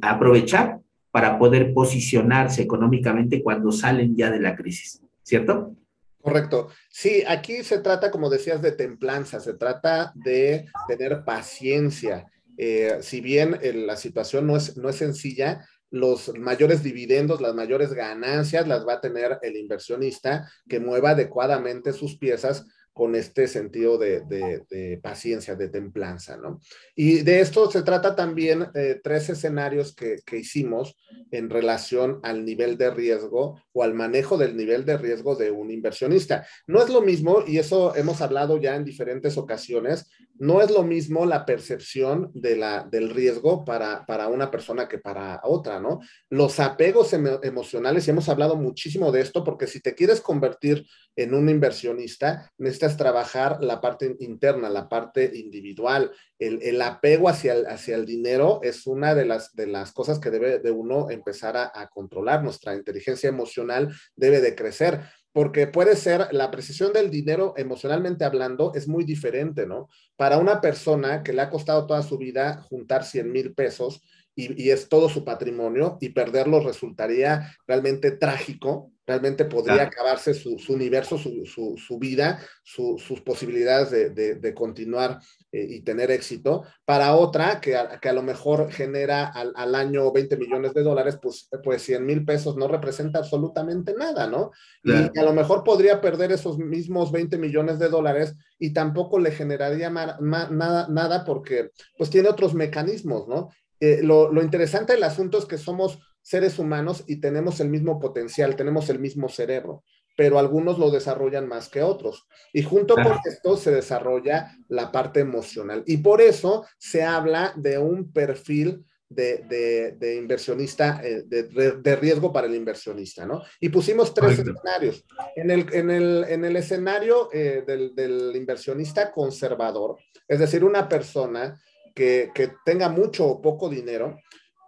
aprovechar 0.00 0.80
para 1.12 1.38
poder 1.38 1.72
posicionarse 1.74 2.62
económicamente 2.62 3.42
cuando 3.42 3.70
salen 3.70 4.16
ya 4.16 4.30
de 4.30 4.40
la 4.40 4.56
crisis, 4.56 5.02
¿cierto? 5.22 5.76
Correcto. 6.22 6.68
Sí, 6.88 7.24
aquí 7.26 7.64
se 7.64 7.78
trata, 7.78 8.12
como 8.12 8.30
decías, 8.30 8.62
de 8.62 8.72
templanza, 8.72 9.40
se 9.40 9.54
trata 9.54 10.12
de 10.14 10.66
tener 10.86 11.24
paciencia. 11.24 12.26
Eh, 12.56 12.98
si 13.00 13.20
bien 13.20 13.58
eh, 13.60 13.72
la 13.72 13.96
situación 13.96 14.46
no 14.46 14.56
es, 14.56 14.76
no 14.76 14.88
es 14.88 14.96
sencilla, 14.96 15.66
los 15.90 16.32
mayores 16.38 16.82
dividendos, 16.84 17.40
las 17.40 17.54
mayores 17.54 17.92
ganancias 17.92 18.68
las 18.68 18.86
va 18.86 18.94
a 18.94 19.00
tener 19.00 19.38
el 19.42 19.56
inversionista 19.56 20.48
que 20.68 20.78
mueva 20.78 21.10
adecuadamente 21.10 21.92
sus 21.92 22.16
piezas 22.16 22.66
con 22.92 23.14
este 23.14 23.48
sentido 23.48 23.96
de, 23.96 25.00
paciencia, 25.02 25.54
de 25.54 25.68
templanza, 25.68 26.36
¿no? 26.36 26.60
Y 26.94 27.22
de 27.22 27.40
esto 27.40 27.70
se 27.70 27.82
trata 27.82 28.14
también 28.14 28.66
eh, 28.74 29.00
tres 29.02 29.30
escenarios 29.30 29.94
que, 29.94 30.16
que, 30.26 30.38
hicimos 30.38 30.96
en 31.30 31.48
relación 31.48 32.20
al 32.22 32.44
nivel 32.44 32.76
de 32.76 32.90
riesgo 32.90 33.60
o 33.72 33.82
al 33.82 33.94
manejo 33.94 34.36
del 34.36 34.56
nivel 34.56 34.84
de 34.84 34.98
riesgo 34.98 35.36
de 35.36 35.50
un 35.50 35.70
inversionista. 35.70 36.46
No 36.66 36.82
es 36.82 36.90
lo 36.90 37.00
mismo, 37.00 37.42
y 37.46 37.58
eso 37.58 37.96
hemos 37.96 38.20
hablado 38.20 38.60
ya 38.60 38.76
en 38.76 38.84
diferentes 38.84 39.38
ocasiones, 39.38 40.10
no 40.42 40.60
es 40.60 40.72
lo 40.72 40.82
mismo 40.82 41.24
la 41.24 41.46
percepción 41.46 42.32
del 42.34 43.10
riesgo 43.10 43.64
para, 43.64 44.04
para 44.06 44.26
una 44.26 44.50
persona 44.50 44.88
que 44.88 44.98
para 44.98 45.40
otra, 45.44 45.78
¿no? 45.78 46.00
Los 46.30 46.58
apegos 46.58 47.12
emocionales, 47.12 48.08
y 48.08 48.10
hemos 48.10 48.28
hablado 48.28 48.56
muchísimo 48.56 49.12
de 49.12 49.20
esto, 49.20 49.44
porque 49.44 49.68
si 49.68 49.78
te 49.78 49.94
quieres 49.94 50.20
convertir 50.20 50.84
en 51.14 51.34
un 51.34 51.48
inversionista, 51.48 52.50
necesitas 52.58 52.96
trabajar 52.96 53.62
la 53.62 53.80
parte 53.80 54.16
interna, 54.18 54.68
la 54.68 54.88
parte 54.88 55.30
individual. 55.32 56.10
El, 56.40 56.82
apego 56.82 57.28
hacia 57.28 57.52
el, 57.52 57.66
hacia 57.66 57.94
el 57.94 58.04
dinero 58.04 58.58
es 58.64 58.88
una 58.88 59.14
de 59.14 59.26
las, 59.26 59.54
de 59.54 59.68
las 59.68 59.92
cosas 59.92 60.18
que 60.18 60.30
debe 60.30 60.58
de 60.58 60.72
uno 60.72 61.08
empezar 61.08 61.56
a, 61.56 61.70
a 61.72 61.86
controlar. 61.88 62.42
Nuestra 62.42 62.74
inteligencia 62.74 63.28
emocional 63.28 63.94
debe 64.16 64.40
de 64.40 64.56
crecer 64.56 65.02
porque 65.32 65.66
puede 65.66 65.96
ser, 65.96 66.28
la 66.32 66.50
precisión 66.50 66.92
del 66.92 67.10
dinero 67.10 67.54
emocionalmente 67.56 68.24
hablando 68.24 68.72
es 68.74 68.86
muy 68.86 69.04
diferente, 69.04 69.66
¿no? 69.66 69.88
Para 70.16 70.38
una 70.38 70.60
persona 70.60 71.22
que 71.22 71.32
le 71.32 71.40
ha 71.40 71.50
costado 71.50 71.86
toda 71.86 72.02
su 72.02 72.18
vida 72.18 72.62
juntar 72.68 73.04
100 73.04 73.32
mil 73.32 73.54
pesos 73.54 74.02
y, 74.34 74.70
es 74.70 74.88
todo 74.88 75.08
su 75.08 75.24
patrimonio 75.24 75.98
y 76.00 76.10
perderlo 76.10 76.60
resultaría 76.60 77.54
realmente 77.66 78.10
trágico, 78.12 78.91
realmente 79.06 79.44
podría 79.44 79.82
acabarse 79.82 80.32
su, 80.34 80.56
universo, 80.68 81.18
su, 81.18 81.98
vida, 81.98 82.40
sus 82.62 83.20
posibilidades 83.24 83.90
de, 84.14 84.54
continuar 84.54 85.18
eh, 85.50 85.66
y 85.68 85.80
tener 85.82 86.10
éxito. 86.10 86.64
Para 86.84 87.14
otra 87.14 87.60
que 87.60 87.76
a, 87.76 87.98
que 87.98 88.08
a 88.08 88.12
lo 88.12 88.22
mejor 88.22 88.70
genera 88.70 89.26
al, 89.26 89.74
año 89.74 90.12
20 90.12 90.36
millones 90.36 90.74
de 90.74 90.82
dólares, 90.82 91.18
pues, 91.20 91.48
pues 91.64 91.82
100 91.82 92.06
mil 92.06 92.24
pesos 92.24 92.56
no 92.56 92.68
representa 92.68 93.18
absolutamente 93.18 93.94
nada, 93.94 94.26
¿no? 94.28 94.52
Y 94.84 95.18
a 95.18 95.22
lo 95.22 95.32
mejor 95.32 95.64
podría 95.64 96.00
perder 96.00 96.32
esos 96.32 96.58
mismos 96.58 97.10
20 97.10 97.38
millones 97.38 97.78
de 97.78 97.88
dólares 97.88 98.34
y 98.58 98.72
tampoco 98.72 99.18
le 99.18 99.32
generaría 99.32 99.90
nada, 99.90 100.86
nada 100.88 101.24
porque 101.24 101.70
pues 101.98 102.10
tiene 102.10 102.28
otros 102.28 102.54
mecanismos, 102.54 103.26
¿no? 103.26 103.48
Eh, 103.84 104.00
lo, 104.00 104.40
interesante 104.40 104.92
del 104.92 105.02
asunto 105.02 105.38
es 105.38 105.44
que 105.44 105.58
somos 105.58 105.98
seres 106.22 106.58
humanos 106.58 107.04
y 107.06 107.16
tenemos 107.16 107.60
el 107.60 107.68
mismo 107.68 107.98
potencial, 108.00 108.56
tenemos 108.56 108.88
el 108.88 108.98
mismo 108.98 109.28
cerebro, 109.28 109.84
pero 110.16 110.38
algunos 110.38 110.78
lo 110.78 110.90
desarrollan 110.90 111.48
más 111.48 111.68
que 111.68 111.82
otros. 111.82 112.26
Y 112.52 112.62
junto 112.62 112.94
con 112.94 113.18
esto 113.24 113.56
se 113.56 113.72
desarrolla 113.72 114.56
la 114.68 114.92
parte 114.92 115.20
emocional. 115.20 115.82
Y 115.86 115.98
por 115.98 116.20
eso 116.20 116.66
se 116.78 117.02
habla 117.02 117.52
de 117.56 117.78
un 117.78 118.12
perfil 118.12 118.84
de, 119.08 120.16
inversionista, 120.18 121.00
eh, 121.04 121.24
de, 121.26 121.96
riesgo 121.96 122.32
para 122.32 122.46
el 122.46 122.54
inversionista, 122.54 123.26
¿no? 123.26 123.42
Y 123.60 123.68
pusimos 123.68 124.14
tres 124.14 124.38
escenarios. 124.38 125.04
En 125.36 125.50
el, 125.50 125.66
en 125.74 126.44
el, 126.44 126.56
escenario 126.56 127.28
eh, 127.32 127.62
del, 127.66 127.94
del 127.94 128.34
inversionista 128.34 129.12
conservador, 129.12 129.98
es 130.26 130.38
decir, 130.38 130.64
una 130.64 130.88
persona 130.88 131.60
que, 131.94 132.30
tenga 132.64 132.88
mucho 132.88 133.26
o 133.26 133.42
poco 133.42 133.68
dinero, 133.68 134.18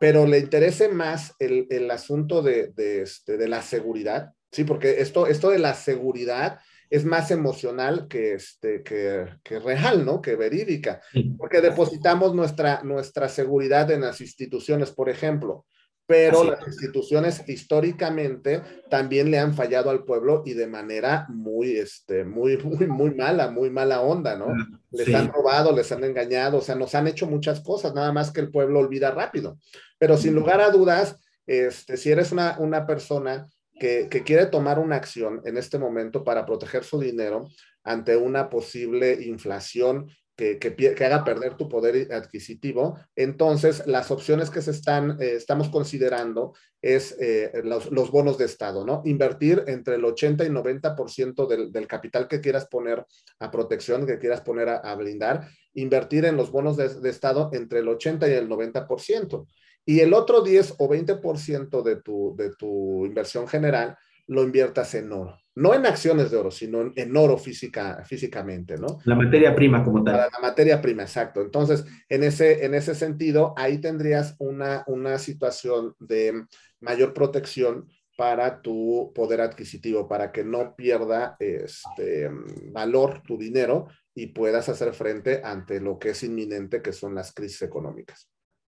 pero 0.05 0.27
le 0.27 0.39
interese 0.39 0.91
más 0.91 1.35
el, 1.39 1.91
asunto 1.91 2.43
de, 2.43 2.75
este, 2.77 3.39
de, 3.39 3.49
la 3.49 3.63
seguridad, 3.63 4.35
¿sí? 4.53 4.65
Porque 4.65 5.01
esto, 5.01 5.27
esto 5.27 5.49
de 5.49 5.59
la 5.59 5.73
seguridad 5.73 6.61
es 6.91 7.07
más 7.07 7.31
emocional 7.31 8.07
que, 8.07 8.35
este, 8.35 8.83
que, 8.83 9.25
que 9.43 9.59
real, 9.61 10.05
¿no? 10.05 10.21
Que 10.21 10.37
verídica, 10.37 11.01
porque 11.39 11.63
depositamos 11.63 12.35
nuestra, 12.35 12.83
nuestra 12.83 13.31
seguridad 13.31 13.91
en 13.93 14.03
las 14.03 14.21
instituciones, 14.21 14.91
por 14.91 15.09
ejemplo 15.09 15.65
pero 16.07 16.45
las 16.45 16.67
instituciones 16.67 17.49
históricamente 17.49 18.63
también 18.91 19.31
le 19.31 19.39
han 19.39 19.55
fallado 19.55 19.89
al 19.89 20.05
pueblo 20.05 20.43
y 20.45 20.53
de 20.53 20.67
manera 20.67 21.27
muy, 21.29 21.77
este, 21.79 22.25
muy, 22.25 22.57
muy, 22.65 22.87
muy 22.87 23.15
mala, 23.15 23.51
muy 23.51 23.71
mala 23.71 24.03
onda, 24.03 24.37
¿no? 24.37 24.49
Les 24.91 25.15
han 25.15 25.33
robado, 25.33 25.75
les 25.75 25.91
han 25.93 26.05
engañado, 26.05 26.59
o 26.59 26.61
sea, 26.61 26.75
nos 26.75 26.95
han 26.95 27.07
hecho 27.07 27.27
muchas 27.27 27.61
cosas, 27.61 27.95
nada 27.95 28.13
más 28.13 28.31
que 28.31 28.41
el 28.41 28.51
pueblo 28.51 28.81
olvida 28.81 29.11
rápido. 29.11 29.59
Pero 29.99 30.17
sin 30.17 30.35
lugar 30.35 30.61
a 30.61 30.71
dudas, 30.71 31.17
este, 31.47 31.97
si 31.97 32.11
eres 32.11 32.33
una, 32.33 32.57
una 32.59 32.87
persona 32.87 33.47
que, 33.79 34.09
que, 34.11 34.23
quiere 34.23 34.47
tomar 34.47 34.79
una 34.79 34.97
acción 34.97 35.41
en 35.45 35.57
este 35.57 35.79
momento 35.79 36.23
para 36.23 36.47
proteger 36.47 36.85
su 36.85 37.01
dinero 37.01 37.49
ante 37.83 38.17
una 38.17 38.49
posible 38.49 39.15
inflación 39.25 40.09
que, 40.37 40.59
que, 40.59 41.05
haga 41.05 41.25
perder 41.25 41.57
tu 41.57 41.69
poder 41.69 42.13
adquisitivo. 42.13 42.99
Entonces, 43.15 43.87
las 43.87 44.11
opciones 44.11 44.51
que 44.51 44.63
se 44.63 44.73
están, 44.73 45.21
eh, 45.21 45.35
estamos 45.37 45.69
considerando 45.69 46.55
es 46.83 47.17
eh, 47.21 47.53
los, 47.63 48.11
bonos 48.11 48.37
de 48.37 48.45
Estado, 48.45 48.85
¿no? 48.85 49.03
Invertir 49.05 49.65
entre 49.69 49.95
el 49.95 50.05
80 50.05 50.45
y 50.45 50.49
90% 50.49 51.47
del, 51.47 51.73
del 51.73 51.87
capital 51.87 52.27
que 52.27 52.41
quieras 52.41 52.67
poner 52.67 53.05
a 53.39 53.51
protección, 53.51 54.07
que 54.07 54.19
quieras 54.19 54.41
poner 54.41 54.69
a, 54.69 54.95
blindar, 54.97 55.49
invertir 55.75 56.25
en 56.25 56.37
los 56.37 56.51
bonos 56.51 56.77
de, 56.77 56.89
de, 56.89 57.11
Estado 57.11 57.51
entre 57.53 57.79
el 57.79 57.89
80 57.89 58.29
y 58.29 58.33
el 58.33 58.49
90%. 58.49 59.47
Y 59.87 60.01
el 60.01 60.15
otro 60.15 60.41
10 60.41 60.75
o 60.79 60.89
20% 60.89 61.83
de 61.83 61.97
tu, 61.97 62.35
de 62.37 62.51
tu 62.57 63.07
inversión 63.07 63.47
general 63.47 63.97
lo 64.27 64.43
inviertas 64.43 64.95
en 64.95 65.13
oro 65.13 65.39
no 65.57 65.73
en 65.75 65.87
acciones 65.87 66.31
de 66.31 66.37
oro, 66.37 66.51
sino 66.51 66.93
en, 66.95 67.17
oro 67.17 67.39
física, 67.39 68.03
físicamente, 68.05 68.77
¿no? 68.77 68.99
La 69.05 69.15
materia 69.15 69.55
prima 69.55 69.85
como 69.85 70.03
tal. 70.03 70.17
la 70.17 70.41
materia 70.41 70.81
prima, 70.81 71.03
exacto. 71.03 71.41
Entonces, 71.41 71.85
en 72.09 72.25
ese, 72.25 72.65
en 72.65 72.75
ese 72.75 72.95
sentido, 72.95 73.55
ahí 73.57 73.79
tendrías 73.79 74.35
una, 74.39 74.83
una 74.89 75.19
situación 75.19 75.95
de 76.01 76.45
mayor 76.81 77.15
protección 77.15 77.89
para 78.17 78.63
tu 78.63 79.13
poder 79.15 79.41
adquisitivo, 79.41 80.09
para 80.09 80.33
que 80.33 80.45
no 80.45 80.75
pierda 80.77 81.37
este 81.39 82.31
valor 82.73 83.23
tu 83.23 83.39
dinero 83.39 83.89
y 84.15 84.29
puedas 84.29 84.69
hacer 84.69 84.93
frente 84.93 85.41
ante 85.45 85.81
lo 85.81 85.99
que 85.99 86.11
es 86.11 86.23
inminente, 86.23 86.83
que 86.83 86.93
son 86.93 87.15
las 87.15 87.33
crisis 87.33 87.63
económicas. 87.63 88.29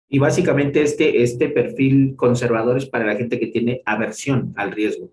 Y 0.07 0.19
básicamente 0.19 0.81
este, 0.81 1.23
este 1.23 1.49
perfil 1.49 2.15
conservador 2.15 2.77
es 2.77 2.85
para 2.87 3.05
la 3.05 3.15
gente 3.15 3.39
que 3.39 3.47
tiene 3.47 3.81
aversión 3.85 4.53
al 4.57 4.71
riesgo 4.71 5.11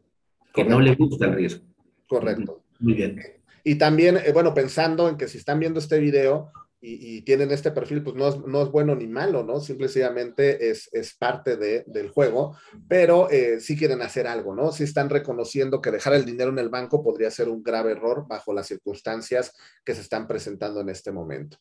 que 0.65 0.71
no 0.71 0.81
le 0.81 0.95
gusta 0.95 1.27
el 1.27 1.35
riesgo. 1.35 1.65
Correcto. 2.09 2.63
Muy 2.81 2.95
bien. 2.95 3.21
Y 3.65 3.77
también, 3.77 4.17
eh, 4.17 4.33
bueno, 4.33 4.55
pensando 4.55 5.09
en 5.09 5.17
que 5.17 5.29
si 5.29 5.39
están 5.39 5.61
viendo 5.61 5.79
este 5.79 5.99
video 5.99 6.51
y, 6.81 7.23
tienen 7.23 7.51
este 7.51 7.73
perfil, 7.73 8.03
pues 8.03 8.15
no 8.15 8.29
es, 8.29 8.47
no 8.47 8.63
es, 8.63 8.71
bueno 8.71 8.95
ni 8.95 9.09
malo, 9.09 9.43
¿no? 9.43 9.61
Simplemente 9.61 10.71
es, 10.71 10.89
es 10.93 11.15
parte 11.15 11.57
de, 11.57 11.85
del 11.87 12.09
juego, 12.09 12.57
pero 12.87 13.29
eh, 13.31 13.61
sí 13.61 13.77
quieren 13.77 14.01
hacer 14.01 14.29
algo, 14.29 14.55
¿no? 14.55 14.71
Sí 14.71 14.85
están 14.85 15.11
reconociendo 15.11 15.83
que 15.83 15.91
dejar 15.91 16.15
el 16.15 16.25
dinero 16.25 16.51
en 16.51 16.59
el 16.61 16.69
banco 16.69 17.03
podría 17.03 17.33
ser 17.33 17.49
un 17.49 17.65
grave 17.65 17.93
error 17.93 18.27
bajo 18.29 18.53
las 18.53 18.69
circunstancias 18.69 19.55
que 19.85 19.95
se 19.95 20.03
están 20.03 20.29
presentando 20.29 20.81
en 20.81 20.89
este 20.89 21.11
momento. 21.11 21.59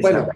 Bueno, 0.00 0.28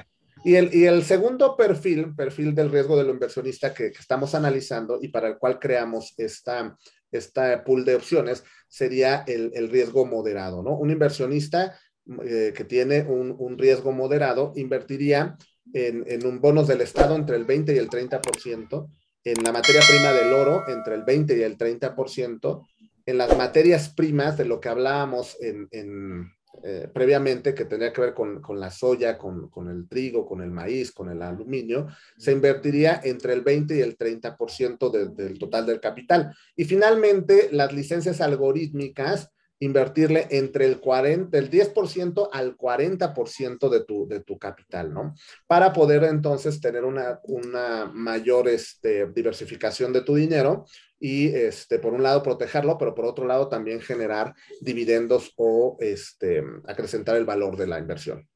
y 0.42 0.57
el, 0.57 0.75
y 0.75 0.87
el, 0.87 1.03
segundo 1.05 1.57
perfil, 1.57 2.14
perfil 2.14 2.55
del 2.55 2.70
riesgo 2.70 2.97
del 2.97 3.11
inversionista 3.11 3.73
que, 3.73 3.87
estamos 3.87 4.35
analizando 4.35 4.99
y 5.01 5.09
para 5.09 5.29
el 5.29 5.38
cual 5.38 5.59
creamos 5.59 6.14
esta, 6.16 6.77
esta 7.12 7.62
pool 7.62 7.85
de 7.85 7.94
opciones 7.94 8.44
sería 8.68 9.25
el, 9.27 9.70
riesgo 9.70 10.07
moderado, 10.07 10.62
¿no? 10.62 10.77
Un 10.77 10.90
inversionista 10.90 11.79
eh, 12.27 12.53
que 12.55 12.64
tiene 12.64 13.03
un, 13.03 13.59
riesgo 13.59 13.92
moderado 13.92 14.53
invertiría 14.57 15.37
en, 15.73 16.05
en, 16.07 16.27
un 16.27 16.40
bonos 16.40 16.66
del 16.66 16.81
Estado 16.81 17.14
entre 17.16 17.37
el 17.37 17.44
20 17.44 17.75
y 17.75 17.79
el 17.79 17.88
30%, 17.88 18.88
en 19.25 19.42
la 19.42 19.53
materia 19.53 19.81
prima 19.88 20.12
del 20.12 20.33
oro 20.33 20.64
entre 20.68 20.94
el 20.94 21.05
20 21.05 21.38
y 21.38 21.42
el 21.42 21.57
30%, 21.57 22.66
en 23.07 23.18
las 23.18 23.37
materias 23.37 23.90
primas 23.90 24.37
de 24.37 24.44
lo 24.44 24.61
que 24.61 24.68
hablábamos 24.68 25.37
en, 25.40 26.33
eh, 26.66 26.88
previamente, 26.90 27.53
que 27.53 27.66
tendría 27.66 27.92
que 27.92 28.00
ver 28.00 28.14
con, 28.14 28.40
la 28.59 28.70
soya, 28.70 29.18
con, 29.18 29.68
el 29.68 29.87
trigo, 29.87 30.24
con 30.24 30.40
el 30.40 30.50
maíz, 30.50 30.92
con 30.92 31.11
el 31.11 31.20
aluminio, 31.20 31.88
se 32.16 32.33
invertiría 32.33 33.03
entre 33.05 33.35
el 33.35 33.42
20 33.42 33.77
y 33.77 33.81
el 33.83 33.98
30% 33.98 35.14
del 35.14 35.38
total 35.38 35.66
del 35.66 35.79
capital. 35.79 36.35
Y 36.57 36.64
finalmente, 36.64 37.50
las 37.53 37.70
licencias 37.74 38.22
algorítmicas, 38.22 39.31
invertirle 39.61 40.27
entre 40.31 40.64
el 40.64 40.81
40, 40.81 41.37
el 41.37 41.50
10% 41.50 42.31
al 42.33 42.57
40% 42.57 43.68
de 43.68 43.85
tu, 43.85 44.09
de 44.09 44.20
tu 44.20 44.38
capital, 44.38 44.92
¿no? 44.92 45.14
Para 45.46 45.70
poder 45.70 46.05
entonces 46.05 46.62
tener 46.62 46.85
una, 46.85 47.20
una 47.24 47.90
mayor 47.92 48.48
este, 48.48 49.07
diversificación 49.09 49.92
de 49.92 50.00
tu 50.00 50.14
dinero 50.14 50.64
y 51.05 51.27
este, 51.27 51.79
por 51.79 51.93
un 51.93 52.03
lado 52.03 52.23
protegerlo, 52.23 52.79
pero 52.79 52.95
por 52.95 53.05
otro 53.05 53.27
lado 53.27 53.49
también 53.49 53.79
generar 53.79 54.33
dividendos 54.62 55.35
o 55.37 55.77
este, 55.79 56.43
acrecentar 56.67 57.17
el 57.17 57.27
valor 57.27 57.59
de 57.59 57.67
la 57.67 57.79
inversión. 57.79 58.27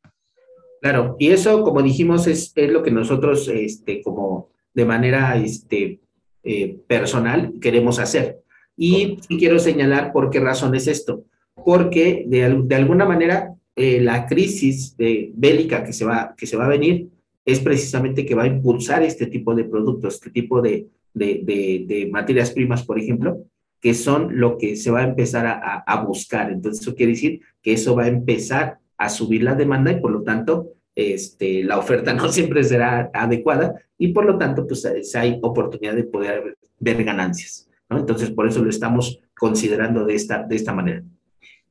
Claro, 0.82 1.16
y 1.18 1.30
eso, 1.30 1.62
como 1.62 1.80
dijimos, 1.80 2.26
es, 2.26 2.52
es 2.54 2.70
lo 2.70 2.82
que 2.82 2.90
nosotros, 2.90 3.48
este, 3.48 4.02
como 4.02 4.50
de 4.74 4.84
manera 4.84 5.34
este, 5.38 6.00
eh, 6.42 6.78
personal, 6.86 7.54
queremos 7.58 7.98
hacer. 8.00 8.40
Y 8.76 9.16
quiero 9.38 9.58
señalar 9.58 10.12
por 10.12 10.28
qué 10.28 10.38
razón 10.38 10.74
es 10.74 10.88
esto. 10.88 11.24
Porque 11.64 12.26
de, 12.26 12.64
de 12.64 12.74
alguna 12.74 13.06
manera 13.06 13.54
eh, 13.76 13.98
la 14.02 14.26
crisis 14.26 14.94
de, 14.94 15.32
bélica 15.34 15.82
que 15.84 15.94
se, 15.94 16.04
va, 16.04 16.34
que 16.36 16.46
se 16.46 16.58
va 16.58 16.66
a 16.66 16.76
venir 16.76 17.08
es 17.46 17.60
precisamente 17.60 18.26
que 18.26 18.34
va 18.34 18.42
a 18.42 18.46
impulsar 18.46 19.02
este 19.02 19.26
tipo 19.26 19.54
de 19.54 19.64
productos, 19.64 20.16
este 20.16 20.28
tipo 20.28 20.60
de, 20.60 20.86
de, 21.14 22.08
materias 22.10 22.50
primas, 22.50 22.84
por 22.84 22.98
ejemplo, 22.98 23.44
que 23.80 23.94
son 23.94 24.40
lo 24.40 24.58
que 24.58 24.76
se 24.76 24.90
va 24.90 25.00
a 25.00 25.08
empezar 25.08 25.46
a, 25.46 26.04
buscar. 26.04 26.50
Entonces, 26.50 26.82
eso 26.82 26.94
quiere 26.94 27.12
decir 27.12 27.40
que 27.62 27.72
eso 27.74 27.94
va 27.94 28.04
a 28.04 28.08
empezar 28.08 28.78
a 28.96 29.08
subir 29.08 29.42
la 29.42 29.54
demanda 29.54 29.92
y 29.92 30.00
por 30.00 30.10
lo 30.10 30.22
tanto 30.22 30.72
este, 30.94 31.62
la 31.62 31.78
oferta 31.78 32.12
no 32.14 32.28
siempre 32.28 32.64
será 32.64 33.10
adecuada 33.14 33.74
y 33.96 34.08
por 34.08 34.24
lo 34.24 34.38
tanto, 34.38 34.66
pues 34.66 34.84
hay 35.14 35.38
oportunidad 35.42 35.94
de 35.94 36.04
poder 36.04 36.56
ver 36.78 37.04
ganancias. 37.04 37.68
Entonces, 37.90 38.30
por 38.30 38.46
eso 38.46 38.62
lo 38.62 38.70
estamos 38.70 39.20
considerando 39.36 40.04
de 40.04 40.14
esta, 40.14 40.42
de 40.42 40.56
esta 40.56 40.72
manera. 40.72 41.02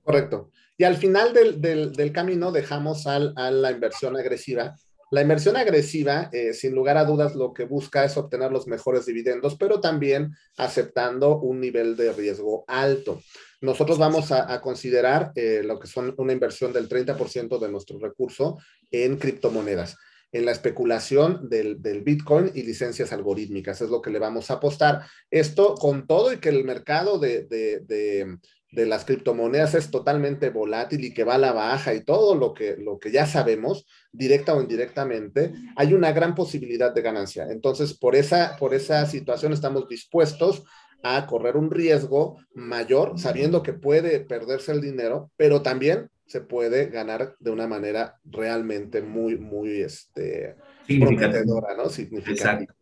Correcto. 0.04 0.52
Y 0.78 0.84
al 0.84 0.96
final 0.96 1.34
del, 1.34 1.62
del, 1.62 2.12
camino 2.12 2.52
dejamos 2.52 3.08
al, 3.08 3.34
a 3.36 3.50
la 3.50 3.72
inversión 3.72 4.16
agresiva. 4.16 4.76
La 5.10 5.22
inversión 5.22 5.56
agresiva, 5.56 6.30
eh, 6.34 6.54
sin 6.54 6.76
lugar 6.76 6.98
a 6.98 7.06
dudas, 7.06 7.36
lo 7.36 7.54
que 7.54 7.64
busca 7.64 8.04
es 8.04 8.18
obtener 8.18 8.52
los 8.52 8.68
mejores 8.68 9.06
dividendos, 9.06 9.56
pero 9.56 9.80
también 9.80 10.34
aceptando 10.58 11.40
un 11.40 11.62
nivel 11.62 11.96
de 11.96 12.12
riesgo 12.12 12.66
alto. 12.68 13.22
Nosotros 13.62 13.98
vamos 13.98 14.32
a, 14.32 14.60
considerar 14.62 15.32
eh, 15.36 15.62
lo 15.64 15.80
que 15.80 15.88
son 15.88 16.14
una 16.18 16.34
inversión 16.34 16.74
del 16.74 16.90
30% 16.90 17.58
de 17.58 17.70
nuestro 17.70 18.00
recurso 18.00 18.58
en 18.92 19.18
criptomonedas 19.18 19.96
en 20.32 20.46
la 20.46 20.52
especulación 20.52 21.48
del, 21.50 21.78
Bitcoin 22.04 22.52
y 22.54 22.64
licencias 22.64 23.14
algorítmicas. 23.14 23.82
Es 23.82 23.90
lo 23.90 24.02
que 24.02 24.10
le 24.10 24.20
vamos 24.20 24.52
a 24.52 24.56
apostar. 24.56 25.04
Esto 25.32 25.76
con 25.76 26.06
todo 26.06 26.34
y 26.34 26.40
que 26.40 26.50
el 26.50 26.64
mercado 26.64 27.18
de, 27.18 27.44
de, 27.44 28.38
las 28.86 29.06
criptomonedas 29.06 29.74
es 29.74 29.90
totalmente 29.90 30.50
volátil 30.50 31.04
y 31.04 31.14
que 31.14 31.24
va 31.24 31.36
a 31.36 31.40
la 31.40 31.54
baja 31.54 31.94
y 31.94 32.04
todo 32.04 32.36
lo 32.36 32.54
que, 32.54 32.78
lo 32.78 33.00
que 33.00 33.12
ya 33.12 33.26
sabemos, 33.26 33.88
directa 34.12 34.54
o 34.54 34.62
indirectamente, 34.62 35.54
hay 35.76 35.94
una 35.94 36.12
gran 36.12 36.36
posibilidad 36.36 36.94
de 36.94 37.02
ganancia. 37.02 37.48
Entonces, 37.50 37.94
por 37.94 38.16
esa, 38.16 38.56
por 38.58 38.74
esa 38.74 39.06
situación 39.06 39.54
estamos 39.54 39.88
dispuestos 39.88 40.64
a 41.04 41.26
correr 41.28 41.58
un 41.58 41.72
riesgo 41.72 42.38
mayor, 42.54 43.20
sabiendo 43.20 43.64
que 43.64 43.74
puede 43.74 44.20
perderse 44.20 44.72
el 44.72 44.82
dinero, 44.82 45.32
pero 45.38 45.62
también 45.62 46.10
se 46.26 46.42
puede 46.42 46.88
ganar 46.88 47.36
de 47.40 47.52
una 47.52 47.68
manera 47.68 48.20
realmente 48.26 49.02
muy, 49.02 49.38
muy 49.38 49.82
este, 49.82 50.56
prometedora, 50.88 51.76
¿no? 51.76 51.90
Significativa. 51.90 52.77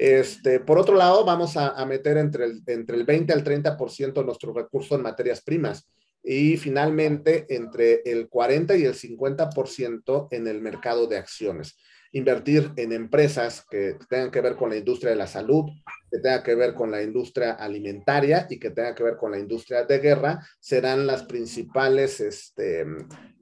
Este, 0.00 0.60
por 0.60 0.78
otro 0.78 0.96
lado, 0.96 1.26
vamos 1.26 1.58
a, 1.58 1.84
meter 1.84 2.16
entre 2.16 2.46
el, 2.46 2.62
entre 2.64 2.96
el 2.96 3.04
20 3.04 3.34
al 3.34 3.44
30% 3.44 4.14
de 4.14 4.24
nuestro 4.24 4.54
recurso 4.54 4.94
en 4.94 5.02
materias 5.02 5.42
primas 5.42 5.90
y 6.22 6.56
finalmente 6.56 7.44
entre 7.50 8.00
el 8.06 8.30
40 8.30 8.76
y 8.76 8.84
el 8.84 8.94
50% 8.94 10.28
en 10.30 10.46
el 10.48 10.62
mercado 10.62 11.06
de 11.06 11.18
acciones 11.18 11.76
invertir 12.12 12.72
en 12.76 12.92
empresas 12.92 13.64
que 13.70 13.96
tengan 14.08 14.30
que 14.30 14.40
ver 14.40 14.56
con 14.56 14.70
la 14.70 14.76
industria 14.76 15.10
de 15.10 15.16
la 15.16 15.26
salud, 15.26 15.66
que 16.10 16.18
tengan 16.18 16.42
que 16.42 16.54
ver 16.54 16.74
con 16.74 16.90
la 16.90 17.02
industria 17.02 17.52
alimentaria 17.52 18.46
y 18.50 18.58
que 18.58 18.70
tengan 18.70 18.94
que 18.94 19.04
ver 19.04 19.16
con 19.16 19.30
la 19.30 19.38
industria 19.38 19.84
de 19.84 19.98
guerra, 19.98 20.44
serán 20.58 21.06
las 21.06 21.24
principales 21.24 22.20
este, 22.20 22.84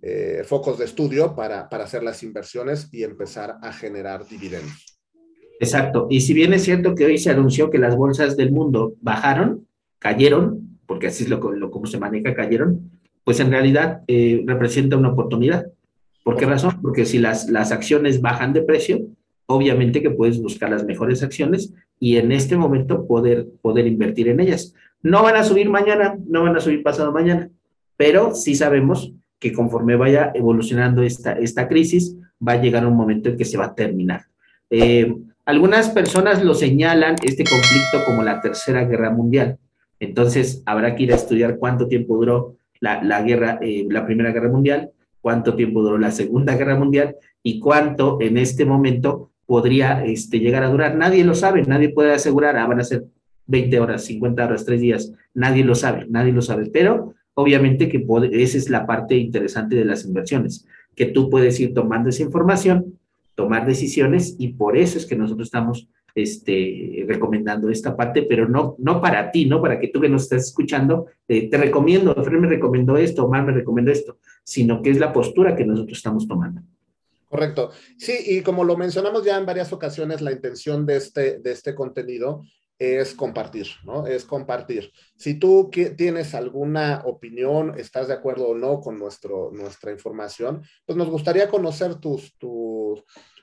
eh, 0.03 0.43
focos 0.45 0.79
de 0.79 0.85
estudio 0.85 1.35
para, 1.35 1.69
para 1.69 1.85
hacer 1.85 2.03
las 2.03 2.23
inversiones 2.23 2.89
y 2.93 3.05
empezar 3.05 3.57
a 3.63 3.73
generar 3.73 4.27
dividendos. 4.27 4.88
Exacto. 5.61 6.07
Y 6.11 6.21
si 6.21 6.35
bien 6.35 6.53
es 6.53 6.65
cierto 6.65 6.95
que 6.95 7.07
hoy 7.07 7.19
se 7.19 7.31
anunció 7.31 7.71
que 7.71 7.79
las 7.79 7.97
bolsas 7.97 8.37
del 8.37 8.53
mundo 8.53 8.95
bajaron, 9.01 9.67
cayeron, 9.99 10.79
porque 10.87 11.09
así 11.09 11.25
es 11.25 11.31
lo, 11.31 11.53
lo 11.53 11.71
como 11.71 11.87
se 11.87 11.99
maneja, 11.99 12.35
cayeron, 12.35 12.91
pues 13.25 13.41
en 13.41 13.51
realidad 13.51 14.03
eh, 14.07 14.43
representa 14.47 14.97
una 14.97 15.11
oportunidad 15.11 15.67
¿Por 16.29 16.37
qué 16.37 16.45
razón? 16.45 16.79
Porque 16.83 17.07
si 17.07 17.19
las, 17.19 17.49
las 17.49 17.73
acciones 17.73 18.21
bajan 18.21 18.53
de 18.53 18.61
precio, 18.61 19.01
obviamente 19.47 20.03
que 20.03 20.11
puedes 20.11 20.39
buscar 20.43 20.69
las 20.69 20.85
mejores 20.85 21.23
acciones 21.23 21.73
y 21.99 22.19
en 22.19 22.33
este 22.33 22.55
momento 22.55 23.07
poder, 23.07 23.47
poder 23.63 23.87
invertir 23.87 24.29
en 24.29 24.41
ellas. 24.41 24.75
No 25.03 25.23
van 25.23 25.37
a 25.37 25.43
subir 25.43 25.71
mañana, 25.71 26.19
no 26.27 26.43
van 26.43 26.55
a 26.55 26.61
subir 26.61 26.83
pasado 26.83 27.13
mañana, 27.13 27.49
pero 27.97 28.35
sí 28.35 28.55
sabemos 28.55 29.15
que 29.39 29.55
conforme 29.55 29.97
vaya 29.97 30.31
evolucionando 30.35 31.03
esta, 31.03 31.33
esta 31.33 31.67
crisis, 31.67 32.15
va 32.47 32.53
a 32.53 32.61
llegar 32.61 32.87
un 32.87 32.95
momento 32.95 33.31
en 33.31 33.39
que 33.39 33.47
se 33.47 33.57
va 33.57 33.65
a 33.65 33.75
terminar. 33.75 34.27
Eh, 34.69 35.17
algunas 35.49 35.91
personas 35.91 36.45
lo 36.45 36.55
señalan 36.55 37.17
este 37.25 37.43
conflicto 37.43 38.05
como 38.07 38.23
la 38.23 38.41
Tercera 38.41 38.85
Guerra 38.85 39.11
Mundial. 39.11 39.59
Entonces, 39.99 40.63
habrá 40.67 40.95
que 40.95 41.03
ir 41.03 41.13
a 41.13 41.17
estudiar 41.17 41.59
cuánto 41.59 41.89
tiempo 41.89 42.17
duró 42.17 42.57
la, 42.79 43.03
la 43.03 43.23
guerra, 43.23 43.59
eh, 43.63 43.85
la 43.91 44.07
Primera 44.07 44.31
Guerra 44.31 44.51
Mundial 44.51 44.93
cuánto 45.21 45.55
tiempo 45.55 45.83
duró 45.83 45.99
la 45.99 46.11
Segunda 46.11 46.57
Guerra 46.57 46.77
Mundial 46.77 47.17
y 47.43 47.61
cuánto 47.61 48.19
en 48.21 48.39
este 48.39 48.65
momento 48.65 49.31
podría 49.47 50.05
este, 50.05 50.39
llegar 50.41 50.63
a 50.63 50.71
durar. 50.71 50.97
Nadie 50.97 51.25
lo 51.25 51.35
sabe, 51.35 51.63
nadie 51.63 51.91
puede 51.91 52.13
asegurar, 52.13 52.57
ah, 52.57 52.67
van 52.67 52.81
a 52.81 52.85
ser 52.85 53.05
20 53.47 53.81
horas, 53.81 54.05
50 54.05 54.45
horas, 54.45 54.65
3 54.65 54.81
días, 54.81 55.13
nadie 55.35 55.65
lo 55.65 55.75
sabe, 55.75 56.07
nadie 56.09 56.33
lo 56.33 56.43
sabe, 56.43 56.71
pero 56.71 57.15
obviamente 57.35 57.89
que 57.89 58.05
esa 58.33 58.59
es 58.59 58.69
la 58.69 58.87
parte 58.87 59.17
interesante 59.17 59.77
de 59.77 59.85
las 59.85 60.05
inversiones, 60.05 60.67
que 60.95 61.07
tú 61.07 61.31
puedes 61.31 61.59
ir 61.61 61.73
tomando 61.73 62.11
esa 62.11 62.23
información, 62.23 62.98
tomar 63.39 63.65
decisiones 63.65 64.35
y 64.37 64.49
por 64.49 64.77
eso 64.77 64.99
es 64.99 65.07
que 65.07 65.15
nosotros 65.15 65.47
estamos 65.47 65.89
este, 66.17 67.05
recomendando 67.07 67.71
esta 67.71 67.97
parte, 67.97 68.25
pero 68.25 68.49
no, 68.49 68.75
no 68.79 69.01
para 69.01 69.31
ti, 69.31 69.47
no 69.47 69.63
para 69.63 69.79
que 69.79 69.87
tú 69.87 70.01
que 70.01 70.09
nos 70.09 70.25
estás 70.25 70.47
escuchando, 70.47 71.07
eh, 71.29 71.49
te 71.49 71.57
recomiendo, 71.57 72.13
Fred 72.17 72.41
me 72.41 72.49
recomendó 72.49 72.97
esto, 72.97 73.25
Omar 73.25 73.47
me 73.47 73.53
recomendó 73.53 73.93
esto, 73.93 74.19
sino 74.43 74.83
que 74.83 74.91
es 74.91 74.99
la 74.99 75.13
postura 75.13 75.55
que 75.55 75.65
nosotros 75.65 75.99
estamos 75.99 76.27
tomando. 76.27 76.63
Correcto. 77.29 77.71
Sí, 77.97 78.15
y 78.27 78.41
como 78.41 78.65
lo 78.65 78.77
mencionamos 78.77 79.25
ya 79.25 79.39
en 79.39 79.47
varias 79.47 79.73
ocasiones, 79.73 80.21
la 80.21 80.33
intención 80.33 80.85
de 80.85 80.97
este, 80.97 81.39
de 81.39 81.53
este 81.53 81.77
contenido 81.77 82.43
es 82.79 83.15
compartir, 83.15 83.67
¿no? 83.85 84.07
Es 84.07 84.25
compartir. 84.25 84.93
Si 85.17 85.35
tú 85.35 85.71
tienes 85.97 86.35
alguna 86.35 87.03
opinión, 87.05 87.75
estás 87.77 88.09
de 88.09 88.15
acuerdo 88.15 88.49
o 88.49 88.55
no 88.55 88.81
con 88.81 88.99
nuestro, 88.99 89.51
nuestra 89.53 89.91
información, 89.91 90.63
pues 90.87 90.97
nos 90.97 91.11
gustaría 91.11 91.49
conocer 91.49 91.97
tus, 91.97 92.37
tus, 92.39 93.03